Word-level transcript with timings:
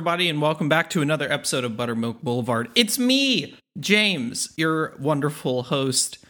Everybody, 0.00 0.30
and 0.30 0.40
welcome 0.40 0.70
back 0.70 0.88
to 0.88 1.02
another 1.02 1.30
episode 1.30 1.62
of 1.62 1.76
Buttermilk 1.76 2.22
Boulevard. 2.22 2.70
It's 2.74 2.98
me, 2.98 3.54
James, 3.78 4.50
your 4.56 4.96
wonderful 4.98 5.64
host. 5.64 6.24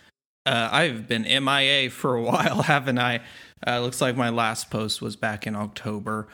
Uh, 0.44 0.68
I've 0.72 1.06
been 1.06 1.22
MIA 1.22 1.88
for 1.88 2.16
a 2.16 2.22
while, 2.24 2.62
haven't 2.62 2.98
I? 2.98 3.20
Uh, 3.64 3.78
looks 3.78 4.00
like 4.00 4.16
my 4.16 4.28
last 4.28 4.72
post 4.72 5.00
was 5.00 5.14
back 5.14 5.46
in 5.46 5.54
October. 5.54 6.26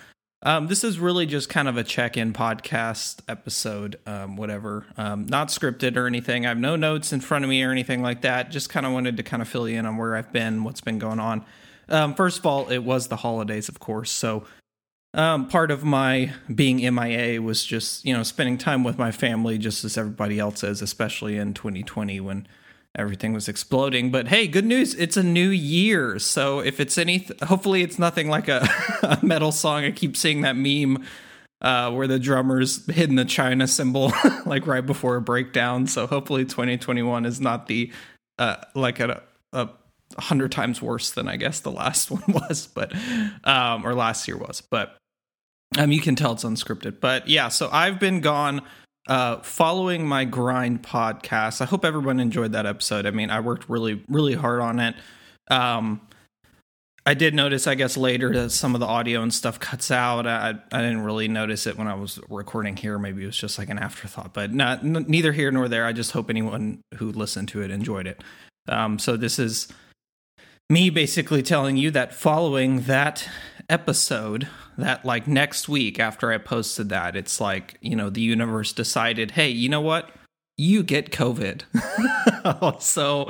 Um, 0.45 0.69
this 0.69 0.83
is 0.83 0.99
really 0.99 1.27
just 1.27 1.51
kind 1.51 1.69
of 1.69 1.77
a 1.77 1.85
check 1.85 2.17
in 2.17 2.33
podcast 2.33 3.21
episode, 3.29 3.99
um, 4.07 4.39
whatever. 4.39 4.87
Um, 4.97 5.27
not 5.27 5.49
scripted 5.49 5.99
or 5.99 6.07
anything. 6.07 6.47
I 6.47 6.49
have 6.49 6.59
no 6.59 6.75
notes 6.75 7.13
in 7.13 7.21
front 7.21 7.45
of 7.45 7.51
me 7.51 7.63
or 7.63 7.71
anything 7.71 8.01
like 8.01 8.23
that. 8.23 8.51
Just 8.51 8.71
kind 8.71 8.87
of 8.87 8.93
wanted 8.93 9.19
to 9.19 9.23
kind 9.23 9.43
of 9.43 9.49
fill 9.49 9.69
you 9.69 9.79
in 9.79 9.85
on 9.85 9.99
where 9.99 10.17
I've 10.17 10.33
been, 10.33 10.65
what's 10.65 10.81
been 10.81 10.99
going 10.99 11.21
on. 11.21 11.45
Um, 11.91 12.15
first 12.15 12.39
of 12.39 12.47
all, 12.47 12.71
it 12.71 12.79
was 12.79 13.09
the 13.09 13.17
holidays, 13.17 13.69
of 13.69 13.79
course. 13.79 14.11
So 14.11 14.47
um, 15.17 15.49
part 15.49 15.71
of 15.71 15.83
my 15.83 16.33
being 16.55 16.77
MIA 16.95 17.41
was 17.41 17.65
just, 17.65 18.05
you 18.05 18.15
know, 18.15 18.23
spending 18.23 18.59
time 18.59 18.85
with 18.85 18.99
my 18.99 19.11
family 19.11 19.57
just 19.57 19.83
as 19.83 19.97
everybody 19.97 20.39
else 20.39 20.63
is, 20.63 20.83
especially 20.83 21.39
in 21.39 21.55
2020 21.55 22.21
when 22.21 22.47
everything 22.95 23.33
was 23.33 23.49
exploding. 23.49 24.11
But 24.11 24.29
hey, 24.29 24.47
good 24.47 24.67
news, 24.67 24.95
it's 24.95 25.17
a 25.17 25.23
new 25.23 25.49
year. 25.49 26.19
So 26.19 26.61
if 26.61 26.81
it's 26.81 26.99
any, 26.99 27.27
hopefully 27.43 27.83
it's 27.83 27.99
nothing 27.99 28.29
like 28.29 28.49
a, 28.49 28.69
a 29.03 29.19
metal 29.23 29.53
song. 29.53 29.85
I 29.85 29.91
keep 29.91 30.19
seeing 30.19 30.43
that 30.43 30.55
meme 30.55 31.03
uh, 31.63 31.91
where 31.93 32.07
the 32.07 32.19
drummer's 32.19 32.85
hitting 32.91 33.17
the 33.17 33.25
China 33.25 33.67
cymbal 33.67 34.13
like 34.45 34.67
right 34.67 34.85
before 34.85 35.17
a 35.17 35.23
breakdown. 35.23 35.87
So 35.87 36.07
hopefully 36.07 36.45
2021 36.45 37.25
is 37.25 37.41
not 37.41 37.69
the, 37.69 37.91
uh, 38.39 38.57
like 38.75 39.01
a, 39.01 39.23
a 39.55 39.71
hundred 40.19 40.53
times 40.53 40.83
worse 40.83 41.13
than 41.13 41.27
I 41.27 41.37
guess 41.37 41.61
the 41.61 41.73
last 41.73 42.11
one 42.11 42.23
was, 42.29 42.67
but, 42.67 42.93
um, 43.45 43.87
or 43.87 43.95
last 43.95 44.29
year 44.29 44.37
was. 44.37 44.61
But 44.61 44.95
um, 45.79 45.93
you 45.93 46.01
can 46.01 46.17
tell 46.17 46.33
it's 46.33 46.45
unscripted, 46.45 47.01
but 47.01 47.29
yeah. 47.29 47.49
So 47.49 47.69
I've 47.71 48.01
been 48.01 48.21
gone, 48.21 48.63
uh, 49.09 49.39
following 49.41 50.07
my 50.07 50.25
grind 50.25 50.83
podcast. 50.83 51.61
I 51.61 51.65
hope 51.65 51.85
everyone 51.85 52.21
enjoyed 52.21 52.53
that 52.53 52.67
episode. 52.67 53.07
I 53.07 53.11
mean, 53.11 53.31
I 53.31 53.41
worked 53.41 53.69
really, 53.69 54.03
really 54.09 54.35
hard 54.35 54.61
on 54.61 54.81
it. 54.81 54.95
Um, 55.51 56.01
I 57.09 57.15
did 57.15 57.35
notice, 57.35 57.69
I 57.69 57.77
guess, 57.77 57.97
later 57.97 58.33
that 58.33 58.51
some 58.51 58.75
of 58.75 58.81
the 58.81 58.87
audio 58.87 59.23
and 59.23 59.33
stuff 59.33 59.61
cuts 59.61 59.93
out. 59.93 60.27
I, 60.27 60.55
I 60.73 60.83
didn't 60.83 61.03
really 61.03 61.29
notice 61.29 61.69
it 61.69 61.79
when 61.79 61.87
I 61.87 61.95
was 61.95 62.19
recording 62.29 62.77
here. 62.77 62.99
Maybe 62.99 63.23
it 63.23 63.27
was 63.27 63.37
just 63.37 63.59
like 63.59 63.69
an 63.69 63.79
afterthought, 63.79 64.35
but 64.35 64.53
not 64.53 64.83
n- 64.83 65.05
neither 65.07 65.31
here 65.31 65.53
nor 65.53 65.69
there. 65.69 65.87
I 65.87 65.93
just 65.93 66.11
hope 66.11 66.29
anyone 66.31 66.81
who 66.97 67.13
listened 67.13 67.47
to 67.51 67.63
it 67.63 67.71
enjoyed 67.71 68.09
it. 68.09 68.25
Um, 68.69 68.99
so 68.99 69.17
this 69.17 69.39
is 69.39 69.69
me 70.69 70.91
basically 70.91 71.45
telling 71.45 71.77
you 71.77 71.93
that 71.93 72.13
following 72.13 72.81
that 72.83 73.29
episode 73.69 74.49
that 74.79 75.05
like 75.05 75.27
next 75.27 75.69
week 75.69 75.99
after 75.99 76.33
I 76.33 76.39
posted 76.39 76.89
that, 76.91 77.17
it's 77.17 77.41
like, 77.41 77.79
you 77.81 77.97
know, 77.97 78.11
the 78.11 78.21
universe 78.21 78.73
decided, 78.73 79.33
hey, 79.33 79.49
you 79.49 79.69
know 79.69 79.81
what? 79.81 80.11
You 80.57 80.83
get 80.83 81.11
COVID. 81.11 81.63
so 82.83 83.29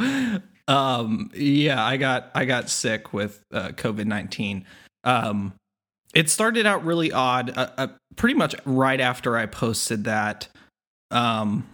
um 0.68 1.30
yeah, 1.34 1.84
I 1.84 1.96
got 1.96 2.30
I 2.34 2.44
got 2.44 2.68
sick 2.68 3.12
with 3.12 3.42
uh, 3.52 3.68
COVID-19. 3.68 4.64
Um 5.04 5.54
it 6.14 6.30
started 6.30 6.66
out 6.66 6.84
really 6.84 7.12
odd 7.12 7.56
uh, 7.56 7.70
uh, 7.76 7.86
pretty 8.16 8.34
much 8.34 8.54
right 8.64 9.00
after 9.00 9.36
I 9.36 9.46
posted 9.46 10.04
that 10.04 10.48
um 11.10 11.66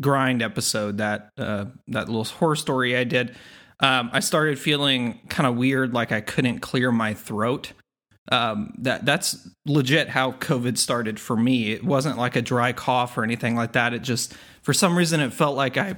grind 0.00 0.42
episode 0.42 0.98
that 0.98 1.30
uh 1.36 1.66
that 1.88 2.06
little 2.08 2.24
horror 2.24 2.56
story 2.56 2.96
I 2.96 3.04
did. 3.04 3.34
Um, 3.80 4.10
I 4.12 4.20
started 4.20 4.60
feeling 4.60 5.18
kind 5.28 5.44
of 5.44 5.56
weird, 5.56 5.92
like 5.92 6.12
I 6.12 6.20
couldn't 6.20 6.60
clear 6.60 6.92
my 6.92 7.14
throat 7.14 7.72
um, 8.30 8.72
that 8.78 9.04
that's 9.04 9.48
legit 9.66 10.08
how 10.08 10.32
COVID 10.32 10.78
started 10.78 11.18
for 11.18 11.36
me. 11.36 11.72
It 11.72 11.84
wasn't 11.84 12.18
like 12.18 12.36
a 12.36 12.42
dry 12.42 12.72
cough 12.72 13.18
or 13.18 13.24
anything 13.24 13.56
like 13.56 13.72
that. 13.72 13.92
It 13.92 14.02
just 14.02 14.34
for 14.62 14.72
some 14.72 14.96
reason 14.96 15.20
it 15.20 15.32
felt 15.32 15.56
like 15.56 15.76
I, 15.76 15.96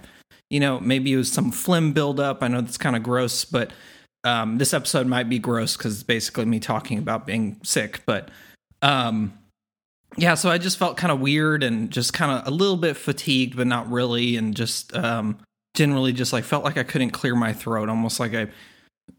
you 0.48 0.60
know, 0.60 0.80
maybe 0.80 1.12
it 1.12 1.16
was 1.16 1.30
some 1.30 1.52
phlegm 1.52 1.92
buildup. 1.92 2.42
I 2.42 2.48
know 2.48 2.62
that's 2.62 2.78
kind 2.78 2.96
of 2.96 3.02
gross, 3.02 3.44
but 3.44 3.72
um, 4.24 4.56
this 4.56 4.72
episode 4.72 5.06
might 5.06 5.28
be 5.28 5.38
gross 5.38 5.76
because 5.76 5.94
it's 5.94 6.02
basically 6.02 6.46
me 6.46 6.60
talking 6.60 6.98
about 6.98 7.26
being 7.26 7.60
sick. 7.62 8.00
But 8.06 8.30
um, 8.80 9.38
yeah, 10.16 10.34
so 10.34 10.48
I 10.48 10.56
just 10.56 10.78
felt 10.78 10.96
kind 10.96 11.12
of 11.12 11.20
weird 11.20 11.62
and 11.62 11.90
just 11.90 12.14
kind 12.14 12.32
of 12.32 12.46
a 12.46 12.50
little 12.50 12.76
bit 12.76 12.96
fatigued, 12.96 13.56
but 13.56 13.66
not 13.66 13.90
really, 13.90 14.36
and 14.36 14.54
just 14.54 14.96
um, 14.96 15.38
generally 15.74 16.12
just 16.12 16.32
like 16.32 16.44
felt 16.44 16.64
like 16.64 16.78
I 16.78 16.84
couldn't 16.84 17.10
clear 17.10 17.34
my 17.34 17.52
throat, 17.52 17.90
almost 17.90 18.18
like 18.18 18.34
I 18.34 18.48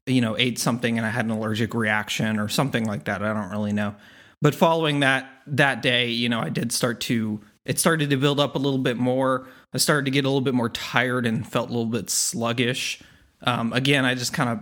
you 0.05 0.21
know, 0.21 0.37
ate 0.37 0.59
something 0.59 0.97
and 0.97 1.05
I 1.05 1.09
had 1.09 1.25
an 1.25 1.31
allergic 1.31 1.73
reaction 1.73 2.39
or 2.39 2.47
something 2.47 2.85
like 2.85 3.05
that. 3.05 3.23
I 3.23 3.33
don't 3.33 3.49
really 3.49 3.73
know. 3.73 3.95
But 4.41 4.53
following 4.53 4.99
that 4.99 5.29
that 5.47 5.81
day, 5.81 6.09
you 6.09 6.29
know, 6.29 6.39
I 6.39 6.49
did 6.49 6.71
start 6.71 7.01
to 7.01 7.41
it 7.65 7.79
started 7.79 8.11
to 8.11 8.17
build 8.17 8.39
up 8.39 8.55
a 8.55 8.59
little 8.59 8.79
bit 8.79 8.97
more. 8.97 9.47
I 9.73 9.77
started 9.77 10.05
to 10.05 10.11
get 10.11 10.23
a 10.23 10.27
little 10.27 10.41
bit 10.41 10.53
more 10.53 10.69
tired 10.69 11.25
and 11.25 11.47
felt 11.47 11.69
a 11.69 11.73
little 11.73 11.89
bit 11.89 12.09
sluggish. 12.09 13.01
Um, 13.41 13.73
again, 13.73 14.05
I 14.05 14.13
just 14.13 14.33
kind 14.33 14.49
of, 14.49 14.59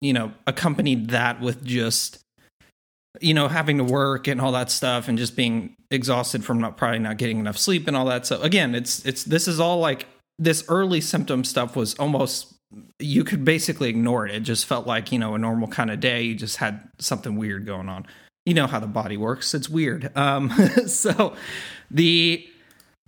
you 0.00 0.12
know, 0.12 0.32
accompanied 0.46 1.10
that 1.10 1.40
with 1.40 1.64
just, 1.64 2.20
you 3.20 3.34
know, 3.34 3.48
having 3.48 3.78
to 3.78 3.84
work 3.84 4.28
and 4.28 4.40
all 4.40 4.52
that 4.52 4.70
stuff 4.70 5.08
and 5.08 5.18
just 5.18 5.34
being 5.34 5.74
exhausted 5.90 6.44
from 6.44 6.60
not 6.60 6.76
probably 6.76 7.00
not 7.00 7.16
getting 7.16 7.38
enough 7.40 7.58
sleep 7.58 7.88
and 7.88 7.96
all 7.96 8.04
that. 8.06 8.24
So 8.24 8.40
again, 8.40 8.74
it's 8.74 9.04
it's 9.04 9.24
this 9.24 9.48
is 9.48 9.58
all 9.58 9.78
like 9.78 10.06
this 10.38 10.64
early 10.68 11.00
symptom 11.00 11.42
stuff 11.42 11.74
was 11.74 11.94
almost 11.96 12.54
you 12.98 13.24
could 13.24 13.44
basically 13.44 13.88
ignore 13.88 14.26
it. 14.26 14.34
It 14.34 14.40
just 14.40 14.66
felt 14.66 14.86
like, 14.86 15.12
you 15.12 15.18
know, 15.18 15.34
a 15.34 15.38
normal 15.38 15.68
kind 15.68 15.90
of 15.90 16.00
day. 16.00 16.22
You 16.22 16.34
just 16.34 16.58
had 16.58 16.88
something 16.98 17.36
weird 17.36 17.66
going 17.66 17.88
on. 17.88 18.06
You 18.44 18.54
know 18.54 18.66
how 18.66 18.80
the 18.80 18.86
body 18.86 19.16
works. 19.16 19.54
It's 19.54 19.68
weird. 19.68 20.16
Um, 20.16 20.50
so 20.86 21.34
the 21.90 22.46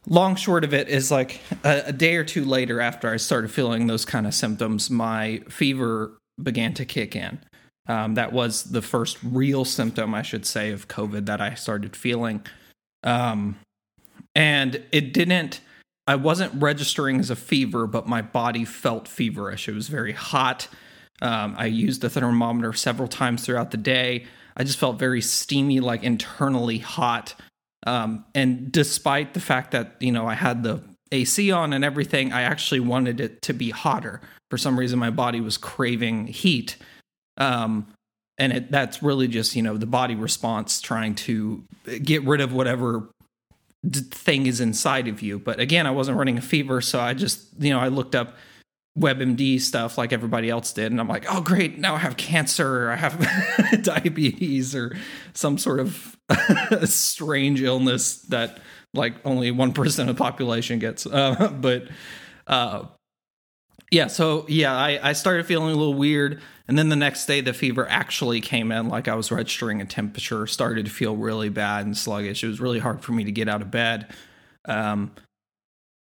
long 0.06 0.36
short 0.36 0.64
of 0.64 0.72
it 0.72 0.88
is 0.88 1.10
like 1.10 1.40
a, 1.64 1.82
a, 1.86 1.92
day 1.92 2.16
or 2.16 2.24
two 2.24 2.44
later 2.44 2.80
after 2.80 3.10
I 3.10 3.16
started 3.16 3.50
feeling 3.50 3.86
those 3.86 4.04
kind 4.04 4.26
of 4.26 4.34
symptoms, 4.34 4.90
my 4.90 5.42
fever 5.48 6.16
began 6.42 6.74
to 6.74 6.84
kick 6.84 7.14
in. 7.14 7.40
Um, 7.86 8.14
that 8.14 8.32
was 8.32 8.64
the 8.64 8.82
first 8.82 9.18
real 9.22 9.64
symptom, 9.64 10.14
I 10.14 10.22
should 10.22 10.46
say, 10.46 10.70
of 10.70 10.88
COVID 10.88 11.26
that 11.26 11.40
I 11.40 11.54
started 11.54 11.96
feeling. 11.96 12.44
Um, 13.02 13.58
and 14.34 14.82
it 14.92 15.12
didn't 15.12 15.60
I 16.06 16.16
wasn't 16.16 16.60
registering 16.60 17.20
as 17.20 17.30
a 17.30 17.36
fever, 17.36 17.86
but 17.86 18.08
my 18.08 18.22
body 18.22 18.64
felt 18.64 19.06
feverish. 19.06 19.68
It 19.68 19.74
was 19.74 19.88
very 19.88 20.12
hot. 20.12 20.68
Um, 21.22 21.54
I 21.56 21.66
used 21.66 22.00
the 22.00 22.10
thermometer 22.10 22.72
several 22.72 23.08
times 23.08 23.44
throughout 23.44 23.70
the 23.70 23.76
day. 23.76 24.26
I 24.56 24.64
just 24.64 24.78
felt 24.78 24.98
very 24.98 25.20
steamy, 25.20 25.80
like 25.80 26.02
internally 26.02 26.78
hot. 26.78 27.34
Um, 27.86 28.24
and 28.34 28.70
despite 28.70 29.34
the 29.34 29.40
fact 29.40 29.70
that 29.70 29.96
you 30.00 30.12
know 30.12 30.26
I 30.26 30.34
had 30.34 30.62
the 30.62 30.82
AC 31.12 31.50
on 31.50 31.72
and 31.72 31.84
everything, 31.84 32.32
I 32.32 32.42
actually 32.42 32.80
wanted 32.80 33.20
it 33.20 33.42
to 33.42 33.52
be 33.52 33.70
hotter. 33.70 34.20
For 34.50 34.58
some 34.58 34.78
reason, 34.78 34.98
my 34.98 35.10
body 35.10 35.40
was 35.40 35.56
craving 35.56 36.26
heat, 36.26 36.76
um, 37.36 37.86
and 38.36 38.52
it, 38.52 38.70
that's 38.70 39.02
really 39.02 39.28
just 39.28 39.56
you 39.56 39.62
know 39.62 39.76
the 39.76 39.86
body 39.86 40.14
response 40.14 40.80
trying 40.80 41.14
to 41.16 41.64
get 42.02 42.24
rid 42.24 42.40
of 42.40 42.52
whatever 42.52 43.08
thing 43.84 44.46
is 44.46 44.60
inside 44.60 45.08
of 45.08 45.22
you. 45.22 45.38
But 45.38 45.60
again, 45.60 45.86
I 45.86 45.90
wasn't 45.90 46.18
running 46.18 46.38
a 46.38 46.42
fever, 46.42 46.80
so 46.80 47.00
I 47.00 47.14
just 47.14 47.46
you 47.58 47.70
know 47.70 47.80
I 47.80 47.88
looked 47.88 48.14
up 48.14 48.36
WebMD 48.98 49.60
stuff 49.60 49.96
like 49.96 50.12
everybody 50.12 50.50
else 50.50 50.72
did, 50.72 50.92
and 50.92 51.00
I'm 51.00 51.08
like, 51.08 51.26
oh 51.30 51.40
great, 51.40 51.78
now 51.78 51.94
I 51.94 51.98
have 51.98 52.16
cancer, 52.16 52.86
or 52.86 52.90
I 52.90 52.96
have 52.96 53.82
diabetes, 53.82 54.74
or 54.74 54.96
some 55.32 55.58
sort 55.58 55.80
of 55.80 56.16
strange 56.84 57.62
illness 57.62 58.22
that 58.22 58.58
like 58.92 59.14
only 59.24 59.50
one 59.50 59.72
percent 59.72 60.10
of 60.10 60.16
the 60.16 60.22
population 60.22 60.78
gets. 60.78 61.06
Uh, 61.10 61.48
but 61.48 61.88
uh, 62.46 62.84
yeah, 63.90 64.06
so 64.06 64.44
yeah, 64.48 64.74
I, 64.74 65.10
I 65.10 65.12
started 65.12 65.46
feeling 65.46 65.74
a 65.74 65.76
little 65.76 65.94
weird. 65.94 66.40
And 66.70 66.78
then 66.78 66.88
the 66.88 66.94
next 66.94 67.26
day, 67.26 67.40
the 67.40 67.52
fever 67.52 67.84
actually 67.90 68.40
came 68.40 68.70
in, 68.70 68.88
like 68.88 69.08
I 69.08 69.16
was 69.16 69.32
registering 69.32 69.80
a 69.80 69.84
temperature, 69.84 70.46
started 70.46 70.84
to 70.84 70.90
feel 70.92 71.16
really 71.16 71.48
bad 71.48 71.84
and 71.84 71.98
sluggish. 71.98 72.44
It 72.44 72.46
was 72.46 72.60
really 72.60 72.78
hard 72.78 73.02
for 73.02 73.10
me 73.10 73.24
to 73.24 73.32
get 73.32 73.48
out 73.48 73.60
of 73.60 73.72
bed. 73.72 74.06
Um, 74.66 75.10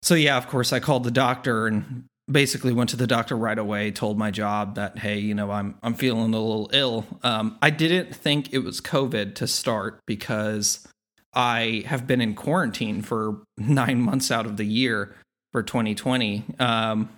so, 0.04 0.14
yeah, 0.14 0.38
of 0.38 0.48
course, 0.48 0.72
I 0.72 0.80
called 0.80 1.04
the 1.04 1.10
doctor 1.10 1.66
and 1.66 2.04
basically 2.30 2.74
went 2.74 2.92
to 2.92 2.96
the 2.96 3.08
doctor 3.08 3.36
right 3.36 3.58
away, 3.58 3.90
told 3.90 4.20
my 4.20 4.30
job 4.30 4.76
that, 4.76 5.00
hey, 5.00 5.18
you 5.18 5.34
know, 5.34 5.50
I'm, 5.50 5.80
I'm 5.82 5.96
feeling 5.96 6.32
a 6.32 6.40
little 6.40 6.70
ill. 6.74 7.08
Um, 7.24 7.58
I 7.64 7.72
didn't 7.72 8.16
think 8.16 8.54
it 8.54 8.60
was 8.60 8.82
COVID 8.82 9.34
to 9.34 9.48
start 9.48 10.00
because 10.06 10.88
I 11.34 11.86
have 11.88 12.06
been 12.06 12.22
in 12.22 12.36
quarantine 12.36 13.02
for 13.02 13.42
nine 13.58 14.00
months 14.00 14.30
out 14.30 14.46
of 14.46 14.58
the 14.58 14.66
year 14.66 15.16
for 15.54 15.64
2020. 15.64 16.46
Um, 16.60 17.10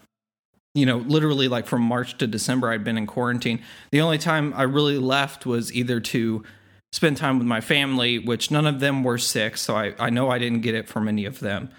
you 0.74 0.86
know, 0.86 0.98
literally 0.98 1.48
like 1.48 1.68
from 1.68 1.82
March 1.82 2.18
to 2.18 2.28
December, 2.28 2.72
I'd 2.72 2.84
been 2.84 2.98
in 2.98 3.06
quarantine. 3.06 3.62
The 3.92 4.02
only 4.02 4.18
time 4.18 4.54
I 4.56 4.64
really 4.64 4.98
left 4.98 5.46
was 5.46 5.74
either 5.74 6.00
to 6.00 6.44
spend 6.92 7.18
time 7.18 7.38
with 7.38 7.48
my 7.48 7.62
family, 7.62 8.20
which 8.20 8.52
none 8.52 8.66
of 8.66 8.80
them 8.80 9.04
were 9.04 9.18
sick. 9.18 9.58
So 9.58 9.76
I, 9.76 9.94
I 10.00 10.10
know 10.10 10.30
I 10.30 10.40
didn't 10.40 10.62
get 10.62 10.76
it 10.76 10.88
from 10.88 11.08
any 11.08 11.26
of 11.26 11.40
them. 11.40 11.70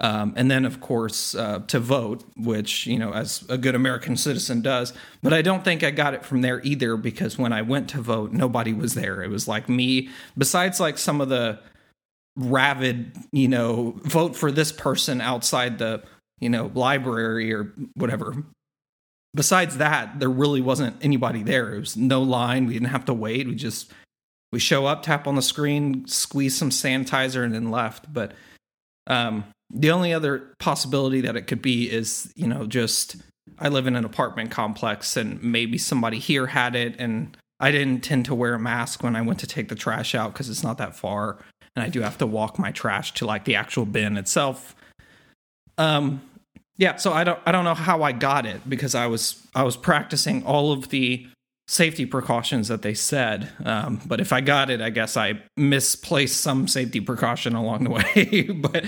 Um, 0.00 0.34
and 0.36 0.50
then, 0.50 0.64
of 0.64 0.80
course, 0.80 1.36
uh, 1.36 1.60
to 1.68 1.78
vote, 1.78 2.24
which, 2.36 2.86
you 2.86 2.98
know, 2.98 3.12
as 3.12 3.44
a 3.48 3.56
good 3.56 3.76
American 3.76 4.16
citizen 4.16 4.60
does. 4.60 4.92
But 5.22 5.32
I 5.32 5.40
don't 5.40 5.64
think 5.64 5.84
I 5.84 5.92
got 5.92 6.14
it 6.14 6.24
from 6.24 6.40
there 6.40 6.60
either 6.64 6.96
because 6.96 7.38
when 7.38 7.52
I 7.52 7.62
went 7.62 7.88
to 7.90 8.00
vote, 8.00 8.32
nobody 8.32 8.72
was 8.72 8.94
there. 8.94 9.22
It 9.22 9.30
was 9.30 9.46
like 9.46 9.68
me, 9.68 10.08
besides 10.36 10.80
like 10.80 10.98
some 10.98 11.20
of 11.20 11.28
the 11.28 11.60
rabid, 12.36 13.16
you 13.30 13.46
know, 13.46 13.94
vote 14.02 14.34
for 14.34 14.50
this 14.50 14.72
person 14.72 15.20
outside 15.20 15.78
the, 15.78 16.02
you 16.40 16.48
know, 16.48 16.70
library 16.74 17.52
or 17.52 17.72
whatever. 17.94 18.34
Besides 19.34 19.78
that, 19.78 20.20
there 20.20 20.30
really 20.30 20.60
wasn't 20.60 20.96
anybody 21.02 21.42
there. 21.42 21.74
It 21.74 21.80
was 21.80 21.96
no 21.96 22.22
line. 22.22 22.66
We 22.66 22.74
didn't 22.74 22.88
have 22.88 23.04
to 23.06 23.14
wait. 23.14 23.48
We 23.48 23.54
just 23.54 23.92
we 24.52 24.60
show 24.60 24.86
up, 24.86 25.02
tap 25.02 25.26
on 25.26 25.34
the 25.34 25.42
screen, 25.42 26.06
squeeze 26.06 26.56
some 26.56 26.70
sanitizer, 26.70 27.44
and 27.44 27.52
then 27.52 27.70
left. 27.70 28.12
But 28.12 28.32
um, 29.08 29.44
the 29.70 29.90
only 29.90 30.14
other 30.14 30.54
possibility 30.60 31.20
that 31.22 31.36
it 31.36 31.48
could 31.48 31.60
be 31.60 31.90
is, 31.90 32.32
you 32.36 32.46
know, 32.46 32.66
just 32.66 33.16
I 33.58 33.68
live 33.68 33.86
in 33.86 33.96
an 33.96 34.04
apartment 34.04 34.50
complex 34.50 35.16
and 35.16 35.42
maybe 35.42 35.78
somebody 35.78 36.18
here 36.18 36.46
had 36.46 36.74
it 36.74 36.96
and 36.98 37.36
I 37.60 37.70
didn't 37.70 38.02
tend 38.02 38.24
to 38.26 38.34
wear 38.34 38.54
a 38.54 38.58
mask 38.58 39.02
when 39.02 39.16
I 39.16 39.22
went 39.22 39.40
to 39.40 39.46
take 39.46 39.68
the 39.68 39.74
trash 39.74 40.14
out 40.14 40.32
because 40.32 40.48
it's 40.48 40.62
not 40.62 40.78
that 40.78 40.96
far 40.96 41.38
and 41.76 41.84
I 41.84 41.88
do 41.88 42.00
have 42.00 42.18
to 42.18 42.26
walk 42.26 42.58
my 42.58 42.70
trash 42.70 43.12
to 43.14 43.26
like 43.26 43.44
the 43.44 43.54
actual 43.54 43.86
bin 43.86 44.16
itself. 44.16 44.74
Um 45.78 46.22
yeah, 46.76 46.96
so 46.96 47.12
I 47.12 47.24
don't 47.24 47.38
I 47.46 47.52
don't 47.52 47.64
know 47.64 47.74
how 47.74 48.02
I 48.02 48.12
got 48.12 48.46
it 48.46 48.68
because 48.68 48.94
I 48.94 49.06
was 49.06 49.46
I 49.54 49.62
was 49.62 49.76
practicing 49.76 50.44
all 50.44 50.72
of 50.72 50.88
the 50.88 51.26
safety 51.66 52.04
precautions 52.04 52.68
that 52.68 52.82
they 52.82 52.94
said. 52.94 53.50
Um, 53.64 54.00
but 54.04 54.20
if 54.20 54.32
I 54.32 54.40
got 54.40 54.70
it, 54.70 54.80
I 54.80 54.90
guess 54.90 55.16
I 55.16 55.40
misplaced 55.56 56.40
some 56.40 56.68
safety 56.68 57.00
precaution 57.00 57.54
along 57.54 57.84
the 57.84 57.90
way. 58.14 58.42
but 58.42 58.84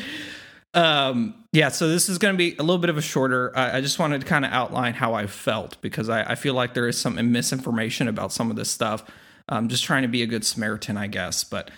um, 0.74 1.34
yeah, 1.52 1.70
so 1.70 1.88
this 1.88 2.08
is 2.08 2.18
going 2.18 2.34
to 2.34 2.38
be 2.38 2.54
a 2.56 2.62
little 2.62 2.78
bit 2.78 2.90
of 2.90 2.98
a 2.98 3.02
shorter. 3.02 3.50
I, 3.56 3.78
I 3.78 3.80
just 3.80 3.98
wanted 3.98 4.20
to 4.20 4.26
kind 4.26 4.44
of 4.44 4.52
outline 4.52 4.92
how 4.92 5.14
I 5.14 5.26
felt 5.26 5.80
because 5.80 6.10
I, 6.10 6.32
I, 6.32 6.34
feel 6.34 6.52
like 6.52 6.74
there 6.74 6.86
is 6.86 6.98
some 6.98 7.14
misinformation 7.32 8.08
about 8.08 8.30
some 8.30 8.50
of 8.50 8.56
this 8.56 8.70
stuff. 8.70 9.02
I'm 9.48 9.68
just 9.68 9.84
trying 9.84 10.02
to 10.02 10.08
be 10.08 10.22
a 10.22 10.26
good 10.26 10.44
Samaritan, 10.44 10.98
I 10.98 11.06
guess. 11.06 11.44
But 11.44 11.70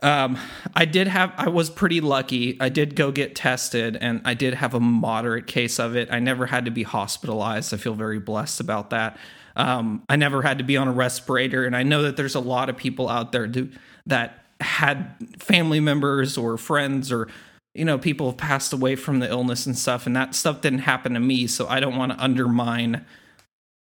um, 0.00 0.38
I 0.74 0.84
did 0.84 1.08
have, 1.08 1.32
I 1.36 1.48
was 1.48 1.70
pretty 1.70 2.00
lucky. 2.00 2.56
I 2.60 2.68
did 2.68 2.94
go 2.94 3.10
get 3.10 3.34
tested 3.34 3.96
and 4.00 4.20
I 4.24 4.34
did 4.34 4.54
have 4.54 4.74
a 4.74 4.80
moderate 4.80 5.46
case 5.46 5.80
of 5.80 5.96
it. 5.96 6.08
I 6.12 6.20
never 6.20 6.46
had 6.46 6.66
to 6.66 6.70
be 6.70 6.84
hospitalized. 6.84 7.74
I 7.74 7.78
feel 7.78 7.94
very 7.94 8.20
blessed 8.20 8.60
about 8.60 8.90
that. 8.90 9.18
Um, 9.58 10.04
I 10.08 10.14
never 10.14 10.42
had 10.42 10.58
to 10.58 10.64
be 10.64 10.76
on 10.76 10.86
a 10.86 10.92
respirator, 10.92 11.66
and 11.66 11.76
I 11.76 11.82
know 11.82 12.02
that 12.02 12.16
there's 12.16 12.36
a 12.36 12.40
lot 12.40 12.70
of 12.70 12.76
people 12.76 13.08
out 13.08 13.32
there 13.32 13.48
do, 13.48 13.68
that 14.06 14.44
had 14.60 15.16
family 15.38 15.80
members 15.80 16.38
or 16.38 16.56
friends 16.56 17.10
or 17.10 17.28
you 17.74 17.84
know 17.84 17.98
people 17.98 18.30
have 18.30 18.36
passed 18.36 18.72
away 18.72 18.94
from 18.94 19.18
the 19.18 19.28
illness 19.28 19.66
and 19.66 19.76
stuff, 19.76 20.06
and 20.06 20.14
that 20.14 20.36
stuff 20.36 20.60
didn't 20.60 20.80
happen 20.80 21.14
to 21.14 21.20
me. 21.20 21.48
So 21.48 21.66
I 21.66 21.80
don't 21.80 21.96
want 21.96 22.12
to 22.12 22.22
undermine 22.22 23.04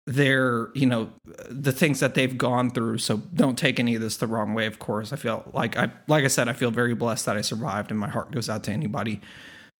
their 0.07 0.69
you 0.75 0.87
know 0.87 1.11
the 1.49 1.73
things 1.73 2.01
that 2.01 2.15
they've 2.15 2.37
gone 2.37 2.71
through 2.71 2.99
so 2.99 3.17
don't 3.35 3.57
take 3.57 3.81
any 3.81 3.95
of 3.95 4.03
this 4.03 4.19
the 4.19 4.27
wrong 4.27 4.53
way 4.53 4.67
of 4.67 4.79
course 4.79 5.15
i 5.15 5.17
feel 5.17 5.51
like 5.55 5.79
i 5.79 5.91
like 6.09 6.25
i 6.25 6.29
said 6.29 6.47
i 6.47 6.53
feel 6.53 6.71
very 6.71 6.95
blessed 6.95 7.25
that 7.25 7.39
i 7.39 7.41
survived 7.41 7.91
and 7.91 7.99
my 7.99 8.09
heart 8.09 8.31
goes 8.31 8.51
out 8.51 8.63
to 8.63 8.71
anybody 8.71 9.19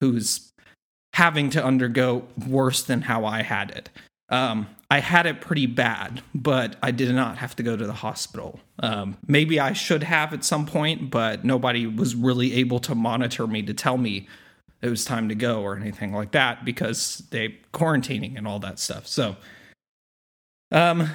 who's 0.01 0.51
having 1.13 1.51
to 1.51 1.63
undergo 1.63 2.27
worse 2.49 2.83
than 2.83 3.03
how 3.03 3.27
i 3.27 3.43
had 3.43 3.71
it 3.73 3.91
um, 4.31 4.69
I 4.91 5.01
had 5.01 5.27
it 5.27 5.41
pretty 5.41 5.67
bad, 5.67 6.23
but 6.35 6.77
I 6.83 6.91
did 6.91 7.15
not 7.15 7.39
have 7.39 7.55
to 7.57 7.63
go 7.63 7.77
to 7.77 7.87
the 7.87 7.93
hospital. 7.93 8.61
Um, 8.79 9.17
maybe 9.27 9.61
I 9.61 9.73
should 9.73 10.03
have 10.03 10.33
at 10.33 10.45
some 10.45 10.67
point, 10.67 11.11
but 11.11 11.45
nobody 11.45 11.87
was 11.87 12.15
really 12.15 12.55
able 12.55 12.79
to 12.81 12.95
monitor 12.95 13.47
me 13.47 13.63
to 13.63 13.75
tell 13.75 13.99
me 13.99 14.27
it 14.83 14.89
was 14.89 15.05
time 15.05 15.29
to 15.29 15.35
go 15.35 15.63
or 15.63 15.77
anything 15.77 16.13
like 16.13 16.33
that 16.33 16.65
because 16.65 17.23
they 17.31 17.57
quarantining 17.73 18.37
and 18.37 18.47
all 18.47 18.59
that 18.61 18.79
stuff. 18.79 19.07
So, 19.07 19.37
um, 20.75 21.11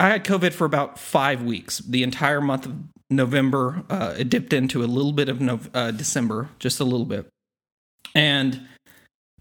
I 0.00 0.08
had 0.08 0.24
COVID 0.24 0.52
for 0.52 0.64
about 0.64 0.98
five 0.98 1.42
weeks. 1.42 1.78
The 1.78 2.02
entire 2.02 2.40
month 2.40 2.66
of 2.66 2.74
November, 3.10 3.84
uh, 3.88 4.14
it 4.18 4.28
dipped 4.28 4.52
into 4.52 4.82
a 4.82 4.86
little 4.86 5.12
bit 5.12 5.28
of 5.28 5.40
no- 5.40 5.60
uh, 5.72 5.92
December, 5.92 6.48
just 6.58 6.80
a 6.80 6.84
little 6.84 7.06
bit, 7.06 7.28
and 8.14 8.66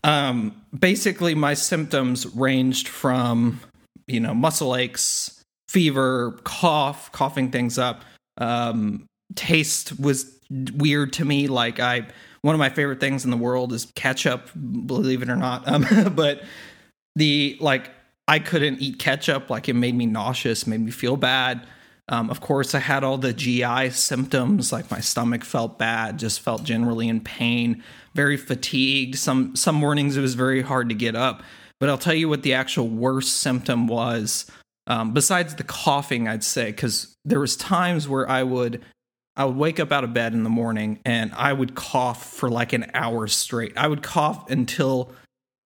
um, 0.03 0.61
basically, 0.77 1.33
my 1.33 1.53
symptoms 1.53 2.25
ranged 2.35 2.87
from, 2.87 3.61
you 4.07 4.19
know, 4.19 4.33
muscle 4.33 4.75
aches, 4.75 5.41
fever, 5.69 6.39
cough, 6.43 7.11
coughing 7.11 7.51
things 7.51 7.77
up. 7.77 8.03
Um, 8.37 9.05
taste 9.35 9.99
was 9.99 10.39
weird 10.75 11.13
to 11.13 11.25
me. 11.25 11.47
Like 11.47 11.79
I, 11.79 12.05
one 12.41 12.53
of 12.53 12.59
my 12.59 12.69
favorite 12.69 12.99
things 12.99 13.23
in 13.23 13.31
the 13.31 13.37
world 13.37 13.71
is 13.71 13.91
ketchup. 13.95 14.49
Believe 14.55 15.21
it 15.21 15.29
or 15.29 15.37
not, 15.37 15.67
um, 15.67 15.85
but 16.15 16.43
the 17.15 17.57
like 17.61 17.89
I 18.27 18.39
couldn't 18.39 18.81
eat 18.81 18.99
ketchup. 18.99 19.49
Like 19.49 19.69
it 19.69 19.73
made 19.73 19.95
me 19.95 20.05
nauseous, 20.05 20.65
made 20.67 20.81
me 20.81 20.91
feel 20.91 21.17
bad. 21.17 21.65
Um, 22.09 22.29
of 22.29 22.41
course, 22.41 22.75
I 22.75 22.79
had 22.79 23.03
all 23.03 23.17
the 23.17 23.33
GI 23.33 23.91
symptoms, 23.91 24.73
like 24.73 24.91
my 24.91 24.99
stomach 24.99 25.45
felt 25.45 25.79
bad, 25.79 26.19
just 26.19 26.41
felt 26.41 26.63
generally 26.63 27.07
in 27.07 27.21
pain, 27.21 27.81
very 28.13 28.35
fatigued. 28.35 29.17
Some 29.17 29.55
some 29.55 29.75
mornings 29.75 30.17
it 30.17 30.21
was 30.21 30.33
very 30.33 30.61
hard 30.61 30.89
to 30.89 30.95
get 30.95 31.15
up. 31.15 31.43
But 31.79 31.89
I'll 31.89 31.97
tell 31.97 32.13
you 32.13 32.29
what 32.29 32.43
the 32.43 32.53
actual 32.53 32.87
worst 32.87 33.37
symptom 33.37 33.87
was. 33.87 34.45
Um, 34.87 35.13
besides 35.13 35.55
the 35.55 35.63
coughing, 35.63 36.27
I'd 36.27 36.43
say, 36.43 36.67
because 36.67 37.15
there 37.23 37.39
was 37.39 37.55
times 37.55 38.07
where 38.07 38.29
I 38.29 38.43
would 38.43 38.83
I 39.35 39.45
would 39.45 39.55
wake 39.55 39.79
up 39.79 39.91
out 39.91 40.03
of 40.03 40.13
bed 40.13 40.33
in 40.33 40.43
the 40.43 40.49
morning 40.49 40.99
and 41.05 41.31
I 41.33 41.53
would 41.53 41.73
cough 41.73 42.31
for 42.33 42.49
like 42.49 42.73
an 42.73 42.91
hour 42.93 43.27
straight. 43.27 43.73
I 43.77 43.87
would 43.87 44.03
cough 44.03 44.49
until 44.51 45.11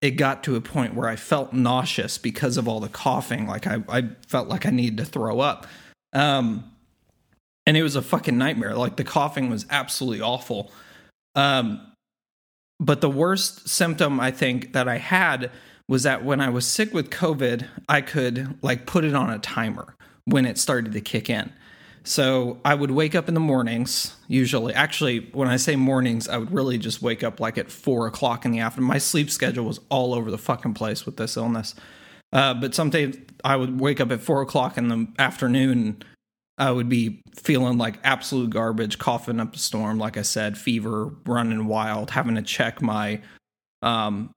it 0.02 0.12
got 0.12 0.44
to 0.44 0.56
a 0.56 0.62
point 0.62 0.94
where 0.94 1.08
I 1.08 1.16
felt 1.16 1.54
nauseous 1.54 2.18
because 2.18 2.58
of 2.58 2.68
all 2.68 2.80
the 2.80 2.90
coughing. 2.90 3.48
Like 3.48 3.66
I, 3.66 3.84
I 3.90 4.10
felt 4.28 4.48
like 4.48 4.66
I 4.66 4.70
needed 4.70 4.98
to 4.98 5.06
throw 5.06 5.40
up. 5.40 5.66
Um, 6.14 6.72
and 7.66 7.76
it 7.76 7.84
was 7.84 7.96
a 7.96 8.02
fucking 8.02 8.38
nightmare. 8.38 8.76
Like 8.76 8.96
the 8.96 9.04
coughing 9.04 9.50
was 9.50 9.66
absolutely 9.70 10.22
awful. 10.22 10.72
Um, 11.36 11.82
but 12.80 13.02
the 13.02 13.10
worst 13.10 13.68
symptom 13.68 14.20
I 14.20 14.32
think 14.32 14.74
that 14.74 14.88
I 14.88 14.98
had 14.98 15.52
was 15.90 16.04
that 16.04 16.24
when 16.24 16.42
I 16.42 16.50
was 16.50 16.66
sick 16.66 16.94
with 16.94 17.10
COVID, 17.10 17.68
I 17.90 18.02
could 18.02 18.58
like 18.62 18.86
put 18.86 19.04
it 19.04 19.16
on 19.16 19.30
a 19.30 19.40
timer 19.40 19.96
when 20.26 20.46
it 20.46 20.58
started 20.58 20.94
to 20.94 21.02
kick 21.02 21.30
in. 21.30 21.52
So 22.08 22.62
I 22.64 22.74
would 22.74 22.92
wake 22.92 23.16
up 23.16 23.28
in 23.28 23.34
the 23.34 23.42
mornings, 23.42 24.16
usually. 24.30 24.74
Actually, 24.74 25.28
when 25.34 25.50
I 25.50 25.58
say 25.58 25.76
mornings, 25.76 26.30
I 26.30 26.38
would 26.38 26.54
really 26.54 26.78
just 26.78 27.02
wake 27.02 27.22
up 27.22 27.42
like 27.42 27.58
at 27.58 27.70
four 27.70 28.08
o'clock 28.08 28.46
in 28.46 28.52
the 28.52 28.60
afternoon. 28.60 28.88
My 28.88 28.98
sleep 28.98 29.30
schedule 29.30 29.66
was 29.66 29.82
all 29.90 30.14
over 30.14 30.32
the 30.32 30.38
fucking 30.38 30.74
place 30.74 31.06
with 31.06 31.18
this 31.18 31.36
illness. 31.36 31.76
Uh, 32.32 32.54
but 32.54 32.74
some 32.74 32.92
days 32.92 33.18
I 33.44 33.58
would 33.58 33.82
wake 33.82 34.00
up 34.00 34.10
at 34.12 34.22
four 34.22 34.42
o'clock 34.42 34.78
in 34.78 34.88
the 34.88 35.08
afternoon. 35.20 36.02
I 36.58 36.72
would 36.72 36.88
be 36.88 37.22
feeling 37.36 37.78
like 37.78 38.00
absolute 38.06 38.52
garbage, 38.52 38.98
coughing 38.98 39.42
up 39.42 39.56
a 39.56 39.60
storm. 39.60 39.98
Like 39.98 40.16
I 40.16 40.22
said, 40.22 40.58
fever, 40.58 41.14
running 41.26 41.68
wild, 41.68 42.12
having 42.12 42.36
to 42.36 42.42
check 42.42 42.82
my 42.82 43.22
um, 43.82 44.32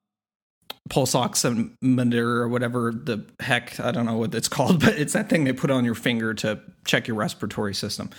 pulse 0.88 1.14
oximeter 1.14 2.14
or 2.16 2.48
whatever 2.48 2.92
the 2.92 3.24
heck 3.38 3.78
I 3.78 3.90
don't 3.92 4.06
know 4.06 4.16
what 4.16 4.34
it's 4.34 4.48
called, 4.48 4.80
but 4.84 4.98
it's 4.98 5.12
that 5.12 5.28
thing 5.28 5.44
they 5.44 5.52
put 5.52 5.70
on 5.70 5.84
your 5.84 5.94
finger 5.94 6.34
to 6.34 6.60
check 6.84 7.06
your 7.06 7.16
respiratory 7.16 7.74
system. 7.74 8.10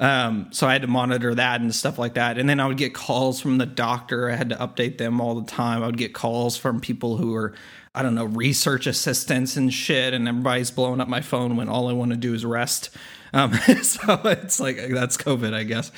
Um, 0.00 0.48
so 0.50 0.66
I 0.66 0.72
had 0.72 0.82
to 0.82 0.88
monitor 0.88 1.34
that 1.36 1.60
and 1.60 1.72
stuff 1.74 1.98
like 1.98 2.14
that. 2.14 2.36
And 2.36 2.48
then 2.48 2.58
I 2.58 2.66
would 2.66 2.76
get 2.76 2.94
calls 2.94 3.40
from 3.40 3.58
the 3.58 3.66
doctor. 3.66 4.28
I 4.28 4.34
had 4.34 4.48
to 4.50 4.56
update 4.56 4.98
them 4.98 5.20
all 5.20 5.40
the 5.40 5.46
time. 5.46 5.84
I 5.84 5.86
would 5.86 5.96
get 5.96 6.14
calls 6.14 6.56
from 6.56 6.80
people 6.80 7.16
who 7.16 7.32
were 7.32 7.54
I 7.94 8.02
don't 8.02 8.16
know, 8.16 8.24
research 8.24 8.88
assistants 8.88 9.56
and 9.56 9.72
shit, 9.72 10.14
and 10.14 10.26
everybody's 10.26 10.72
blowing 10.72 11.00
up 11.00 11.06
my 11.06 11.20
phone 11.20 11.56
when 11.56 11.68
all 11.68 11.88
I 11.88 11.92
want 11.92 12.10
to 12.10 12.16
do 12.16 12.34
is 12.34 12.44
rest. 12.44 12.90
Um, 13.32 13.54
so 13.82 14.20
it's 14.24 14.58
like 14.58 14.76
that's 14.88 15.16
COVID, 15.16 15.54
I 15.54 15.62
guess. 15.62 15.92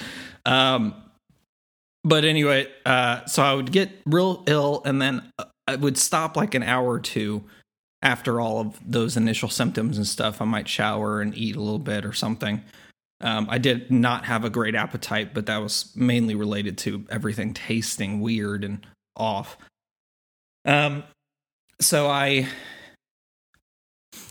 Um, 0.45 0.95
but 2.05 2.25
anyway, 2.25 2.69
uh, 2.85 3.25
so 3.25 3.43
I 3.43 3.55
would 3.55 3.73
get 3.73 3.91
real 4.05 4.45
ill, 4.47 4.83
and 4.85 5.01
then 5.01 5.33
I 5.67 5.77
would 5.77 5.99
stop 5.99 6.37
like 6.37 6.55
an 6.55 6.63
hour 6.63 6.87
or 6.87 7.01
two 7.01 7.45
after 8.03 8.41
all 8.41 8.61
of 8.61 8.79
those 8.85 9.17
initial 9.17 9.49
symptoms 9.49 9.97
and 9.97 10.07
stuff. 10.07 10.41
I 10.41 10.45
might 10.45 10.69
shower 10.69 11.21
and 11.21 11.37
eat 11.37 11.57
a 11.57 11.61
little 11.61 11.79
bit 11.79 12.05
or 12.05 12.13
something. 12.13 12.63
Um, 13.21 13.47
I 13.51 13.59
did 13.59 13.91
not 13.91 14.27
have 14.27 14.45
a 14.45 14.51
great 14.51 14.75
appetite, 14.75 15.33
but 15.33 15.47
that 15.47 15.59
was 15.59 15.93
mainly 15.97 16.35
related 16.35 16.77
to 16.79 17.05
everything 17.11 17.55
tasting 17.55 18.21
weird 18.21 18.63
and 18.63 18.87
off. 19.17 19.57
Um, 20.65 21.05
so 21.81 22.09
I 22.09 22.49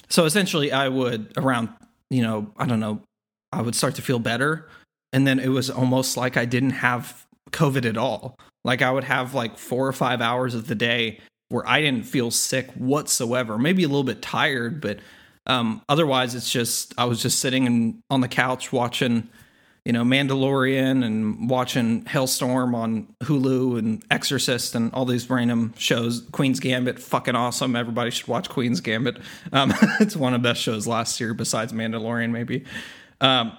so 0.10 0.26
essentially 0.26 0.72
I 0.72 0.88
would 0.88 1.34
around, 1.38 1.70
you 2.10 2.22
know, 2.22 2.52
I 2.58 2.66
don't 2.66 2.80
know, 2.80 3.02
I 3.52 3.62
would 3.62 3.76
start 3.76 3.96
to 3.96 4.02
feel 4.02 4.20
better 4.20 4.70
and 5.16 5.26
then 5.26 5.40
it 5.40 5.48
was 5.48 5.70
almost 5.70 6.18
like 6.18 6.36
I 6.36 6.44
didn't 6.44 6.72
have 6.72 7.26
covid 7.52 7.86
at 7.86 7.96
all. 7.96 8.38
Like 8.66 8.82
I 8.82 8.92
would 8.92 9.06
have 9.06 9.34
like 9.34 9.58
4 9.58 9.88
or 9.88 9.94
5 9.94 10.20
hours 10.20 10.56
of 10.56 10.68
the 10.68 10.76
day 10.76 11.20
where 11.48 11.68
I 11.68 11.80
didn't 11.80 12.06
feel 12.06 12.32
sick 12.32 12.70
whatsoever. 12.72 13.58
Maybe 13.58 13.84
a 13.84 13.88
little 13.88 14.04
bit 14.04 14.22
tired, 14.22 14.82
but 14.82 15.00
um 15.48 15.82
otherwise 15.88 16.36
it's 16.36 16.52
just 16.52 16.94
I 16.98 17.06
was 17.06 17.22
just 17.22 17.40
sitting 17.40 17.68
and 17.68 18.00
on 18.10 18.20
the 18.20 18.28
couch 18.28 18.74
watching 18.74 19.30
you 19.86 19.94
know, 19.94 20.04
Mandalorian 20.04 21.06
and 21.06 21.48
watching 21.48 22.04
Helstrom 22.06 22.74
on 22.74 23.08
Hulu 23.24 23.78
and 23.78 24.04
Exorcist 24.10 24.74
and 24.74 24.92
all 24.94 25.06
these 25.06 25.30
random 25.30 25.76
shows. 25.78 26.22
Queen's 26.32 26.60
Gambit, 26.60 26.98
fucking 26.98 27.36
awesome. 27.36 27.76
Everybody 27.76 28.10
should 28.10 28.28
watch 28.28 28.50
Queen's 28.50 28.82
Gambit. 28.82 29.20
Um, 29.54 29.72
it's 30.00 30.16
one 30.16 30.34
of 30.34 30.42
the 30.42 30.50
best 30.50 30.60
shows 30.60 30.88
last 30.88 31.20
year, 31.20 31.36
besides 31.36 31.72
Mandalorian, 31.72 32.32
maybe. 32.32 32.66
Um, 33.22 33.56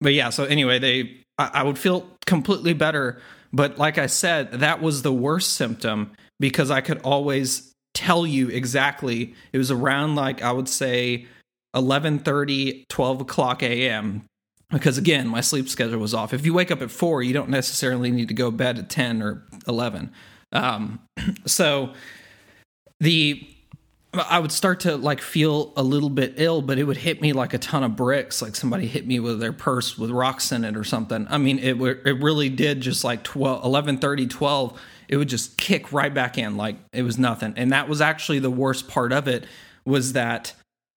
but 0.00 0.12
yeah, 0.12 0.30
so 0.30 0.44
anyway, 0.44 0.80
they 0.80 1.18
I, 1.38 1.50
I 1.54 1.62
would 1.62 1.78
feel 1.78 2.10
completely 2.26 2.72
better. 2.72 3.22
But 3.52 3.78
like 3.78 3.98
I 3.98 4.06
said, 4.06 4.52
that 4.52 4.82
was 4.82 5.02
the 5.02 5.12
worst 5.12 5.54
symptom 5.54 6.12
because 6.38 6.70
I 6.70 6.80
could 6.80 6.98
always 7.02 7.72
tell 7.94 8.26
you 8.26 8.48
exactly. 8.48 9.34
It 9.52 9.58
was 9.58 9.70
around 9.70 10.14
like 10.14 10.42
I 10.42 10.52
would 10.52 10.68
say 10.68 11.26
11:30, 11.74 12.84
12 12.88 13.20
o'clock 13.20 13.62
a.m. 13.62 14.24
Because 14.70 14.98
again, 14.98 15.26
my 15.28 15.40
sleep 15.40 15.68
schedule 15.68 15.98
was 15.98 16.12
off. 16.12 16.34
If 16.34 16.44
you 16.44 16.52
wake 16.52 16.70
up 16.70 16.82
at 16.82 16.90
four, 16.90 17.22
you 17.22 17.32
don't 17.32 17.48
necessarily 17.48 18.10
need 18.10 18.28
to 18.28 18.34
go 18.34 18.50
to 18.50 18.56
bed 18.56 18.78
at 18.78 18.90
10 18.90 19.22
or 19.22 19.46
11. 19.66 20.12
Um, 20.52 21.00
so 21.46 21.94
the 23.00 23.48
I 24.14 24.38
would 24.38 24.52
start 24.52 24.80
to 24.80 24.96
like 24.96 25.20
feel 25.20 25.72
a 25.76 25.82
little 25.82 26.08
bit 26.08 26.34
ill, 26.36 26.62
but 26.62 26.78
it 26.78 26.84
would 26.84 26.96
hit 26.96 27.20
me 27.20 27.34
like 27.34 27.52
a 27.52 27.58
ton 27.58 27.84
of 27.84 27.94
bricks, 27.94 28.40
like 28.40 28.56
somebody 28.56 28.86
hit 28.86 29.06
me 29.06 29.20
with 29.20 29.38
their 29.38 29.52
purse 29.52 29.98
with 29.98 30.10
rocks 30.10 30.50
in 30.50 30.64
it 30.64 30.76
or 30.76 30.84
something. 30.84 31.26
I 31.28 31.36
mean, 31.36 31.58
it 31.58 31.80
it 31.80 32.22
really 32.22 32.48
did 32.48 32.80
just 32.80 33.04
like 33.04 33.22
12, 33.22 33.64
11, 33.64 33.98
30, 33.98 34.26
12. 34.26 34.80
It 35.08 35.16
would 35.18 35.28
just 35.28 35.58
kick 35.58 35.92
right 35.92 36.12
back 36.12 36.38
in 36.38 36.56
like 36.56 36.76
it 36.92 37.02
was 37.02 37.18
nothing. 37.18 37.52
And 37.56 37.72
that 37.72 37.88
was 37.88 38.00
actually 38.00 38.38
the 38.38 38.50
worst 38.50 38.88
part 38.88 39.12
of 39.12 39.28
it 39.28 39.44
was 39.84 40.14
that 40.14 40.54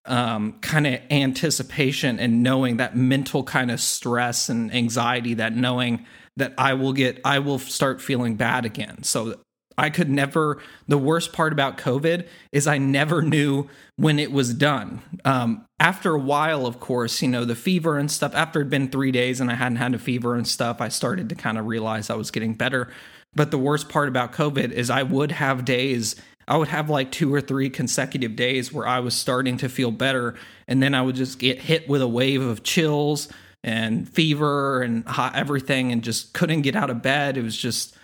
um, 0.07 0.59
kind 0.61 0.87
of 0.87 1.01
anticipation 1.11 2.19
and 2.19 2.43
knowing 2.43 2.77
that 2.79 2.97
mental 2.97 3.43
kind 3.43 3.71
of 3.71 3.81
stress 3.81 4.49
and 4.49 4.73
anxiety 4.73 5.35
that 5.35 5.55
knowing 5.55 6.07
that 6.37 6.55
I 6.57 6.75
will 6.75 6.93
get, 6.93 7.21
I 7.25 7.41
will 7.41 7.59
start 7.59 8.01
feeling 8.01 8.37
bad 8.37 8.65
again. 8.65 9.03
So 9.03 9.37
I 9.81 9.89
could 9.89 10.11
never, 10.11 10.61
the 10.89 10.99
worst 10.99 11.33
part 11.33 11.55
about 11.55 11.79
COVID 11.79 12.27
is 12.53 12.67
I 12.67 12.77
never 12.77 13.23
knew 13.23 13.67
when 13.97 14.19
it 14.19 14.31
was 14.31 14.53
done. 14.53 15.01
Um, 15.25 15.67
after 15.81 16.15
a 16.15 16.21
while, 16.21 16.67
of 16.67 16.81
course, 16.81 17.23
you 17.23 17.29
know, 17.29 17.47
the 17.47 17.55
fever 17.55 17.97
and 17.97 18.11
stuff, 18.11 18.35
after 18.35 18.61
it'd 18.61 18.69
been 18.69 18.91
three 18.91 19.11
days 19.11 19.41
and 19.41 19.51
I 19.51 19.55
hadn't 19.55 19.77
had 19.77 19.95
a 19.95 19.99
fever 19.99 20.35
and 20.35 20.47
stuff, 20.47 20.83
I 20.83 20.89
started 20.89 21.31
to 21.31 21.35
kind 21.35 21.57
of 21.57 21.65
realize 21.65 22.11
I 22.11 22.15
was 22.15 22.31
getting 22.31 22.53
better. 22.53 22.93
But 23.35 23.51
the 23.51 23.57
worst 23.57 23.89
part 23.89 24.09
about 24.09 24.35
COVID 24.35 24.71
is 24.71 24.91
I 24.91 25.03
would 25.03 25.33
have 25.33 25.65
days, 25.65 26.15
I 26.47 26.59
would 26.59 26.69
have 26.69 26.91
like 26.91 27.11
two 27.11 27.33
or 27.33 27.41
three 27.41 27.71
consecutive 27.71 28.37
days 28.37 28.71
where 28.71 28.87
I 28.87 29.01
was 29.01 29.15
starting 29.15 29.57
to 29.59 29.71
feel 29.71 29.91
better. 29.91 30.35
And 30.69 30.83
then 30.83 30.95
I 30.95 31.01
would 31.01 31.17
just 31.17 31.39
get 31.39 31.59
hit 31.59 31.89
with 31.89 32.03
a 32.03 32.09
wave 32.09 32.43
of 32.43 32.63
chills 32.65 33.29
and 33.65 34.07
fever 34.07 34.83
and 34.83 35.07
hot, 35.07 35.37
everything 35.37 35.91
and 35.91 36.05
just 36.05 36.35
couldn't 36.35 36.61
get 36.63 36.77
out 36.77 36.91
of 36.91 37.01
bed. 37.01 37.39
It 37.39 37.43
was 37.43 37.57
just, 37.57 37.97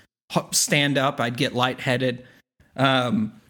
stand 0.50 0.98
up, 0.98 1.20
I'd 1.20 1.36
get 1.36 1.54
lightheaded. 1.54 2.26
Um, 2.76 3.40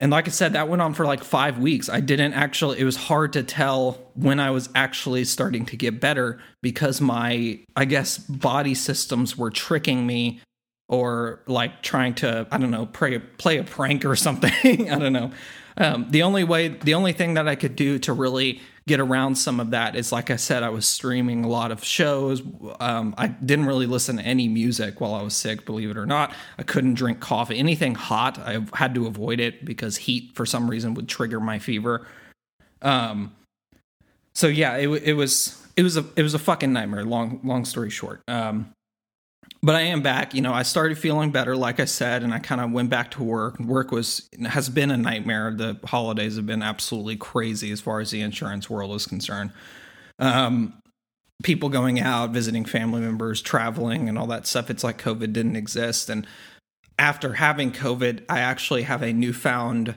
and 0.00 0.12
like 0.12 0.28
I 0.28 0.30
said, 0.30 0.52
that 0.52 0.68
went 0.68 0.80
on 0.80 0.94
for 0.94 1.04
like 1.04 1.24
five 1.24 1.58
weeks. 1.58 1.88
I 1.88 2.00
didn't 2.00 2.34
actually, 2.34 2.78
it 2.78 2.84
was 2.84 2.96
hard 2.96 3.32
to 3.32 3.42
tell 3.42 3.98
when 4.14 4.38
I 4.38 4.50
was 4.50 4.68
actually 4.74 5.24
starting 5.24 5.66
to 5.66 5.76
get 5.76 6.00
better 6.00 6.38
because 6.62 7.00
my, 7.00 7.58
I 7.74 7.84
guess, 7.84 8.18
body 8.18 8.74
systems 8.74 9.36
were 9.36 9.50
tricking 9.50 10.06
me 10.06 10.40
or 10.88 11.40
like 11.46 11.82
trying 11.82 12.14
to, 12.14 12.46
I 12.50 12.58
don't 12.58 12.70
know, 12.70 12.86
play, 12.86 13.18
play 13.18 13.58
a 13.58 13.64
prank 13.64 14.04
or 14.04 14.16
something. 14.16 14.90
I 14.90 14.98
don't 14.98 15.12
know. 15.12 15.30
Um, 15.76 16.06
the 16.10 16.22
only 16.22 16.42
way, 16.42 16.68
the 16.68 16.94
only 16.94 17.12
thing 17.12 17.34
that 17.34 17.46
I 17.46 17.54
could 17.54 17.76
do 17.76 17.98
to 18.00 18.12
really 18.12 18.60
get 18.88 18.98
around 18.98 19.36
some 19.36 19.60
of 19.60 19.70
that 19.70 19.94
is 19.94 20.10
like 20.10 20.30
I 20.30 20.36
said, 20.36 20.64
I 20.64 20.70
was 20.70 20.88
streaming 20.88 21.44
a 21.44 21.48
lot 21.48 21.70
of 21.70 21.84
shows. 21.84 22.42
Um, 22.80 23.14
I 23.16 23.28
didn't 23.28 23.66
really 23.66 23.86
listen 23.86 24.16
to 24.16 24.22
any 24.22 24.48
music 24.48 25.00
while 25.00 25.14
I 25.14 25.22
was 25.22 25.36
sick, 25.36 25.64
believe 25.64 25.90
it 25.90 25.96
or 25.96 26.06
not. 26.06 26.34
I 26.58 26.64
couldn't 26.64 26.94
drink 26.94 27.20
coffee. 27.20 27.58
Anything 27.58 27.94
hot, 27.94 28.38
I 28.38 28.64
had 28.74 28.94
to 28.96 29.06
avoid 29.06 29.38
it 29.38 29.64
because 29.64 29.96
heat 29.98 30.34
for 30.34 30.44
some 30.44 30.68
reason 30.68 30.94
would 30.94 31.08
trigger 31.08 31.38
my 31.38 31.60
fever. 31.60 32.08
Um, 32.82 33.36
so 34.34 34.48
yeah, 34.48 34.76
it, 34.76 34.88
it 34.88 35.12
was 35.14 35.64
it 35.76 35.82
was 35.82 35.96
a 35.96 36.04
it 36.16 36.22
was 36.22 36.34
a 36.34 36.38
fucking 36.38 36.72
nightmare. 36.72 37.04
Long 37.04 37.40
long 37.44 37.64
story 37.64 37.90
short. 37.90 38.22
Um, 38.26 38.72
but 39.62 39.74
I 39.74 39.82
am 39.82 40.02
back. 40.02 40.34
You 40.34 40.40
know, 40.40 40.52
I 40.52 40.62
started 40.62 40.98
feeling 40.98 41.30
better, 41.30 41.56
like 41.56 41.80
I 41.80 41.84
said, 41.84 42.22
and 42.22 42.32
I 42.32 42.38
kind 42.38 42.60
of 42.60 42.70
went 42.70 42.90
back 42.90 43.10
to 43.12 43.22
work. 43.22 43.58
Work 43.58 43.90
was 43.90 44.28
has 44.46 44.68
been 44.68 44.90
a 44.90 44.96
nightmare. 44.96 45.52
The 45.56 45.78
holidays 45.84 46.36
have 46.36 46.46
been 46.46 46.62
absolutely 46.62 47.16
crazy 47.16 47.72
as 47.72 47.80
far 47.80 48.00
as 48.00 48.10
the 48.10 48.20
insurance 48.20 48.70
world 48.70 48.94
is 48.94 49.06
concerned. 49.06 49.52
Um, 50.18 50.74
people 51.42 51.68
going 51.68 52.00
out, 52.00 52.30
visiting 52.30 52.64
family 52.64 53.00
members, 53.00 53.40
traveling, 53.40 54.08
and 54.08 54.18
all 54.18 54.26
that 54.28 54.46
stuff. 54.46 54.70
It's 54.70 54.84
like 54.84 55.00
COVID 55.00 55.32
didn't 55.32 55.56
exist. 55.56 56.08
And 56.08 56.26
after 56.98 57.34
having 57.34 57.72
COVID, 57.72 58.24
I 58.28 58.40
actually 58.40 58.82
have 58.82 59.02
a 59.02 59.12
newfound 59.12 59.94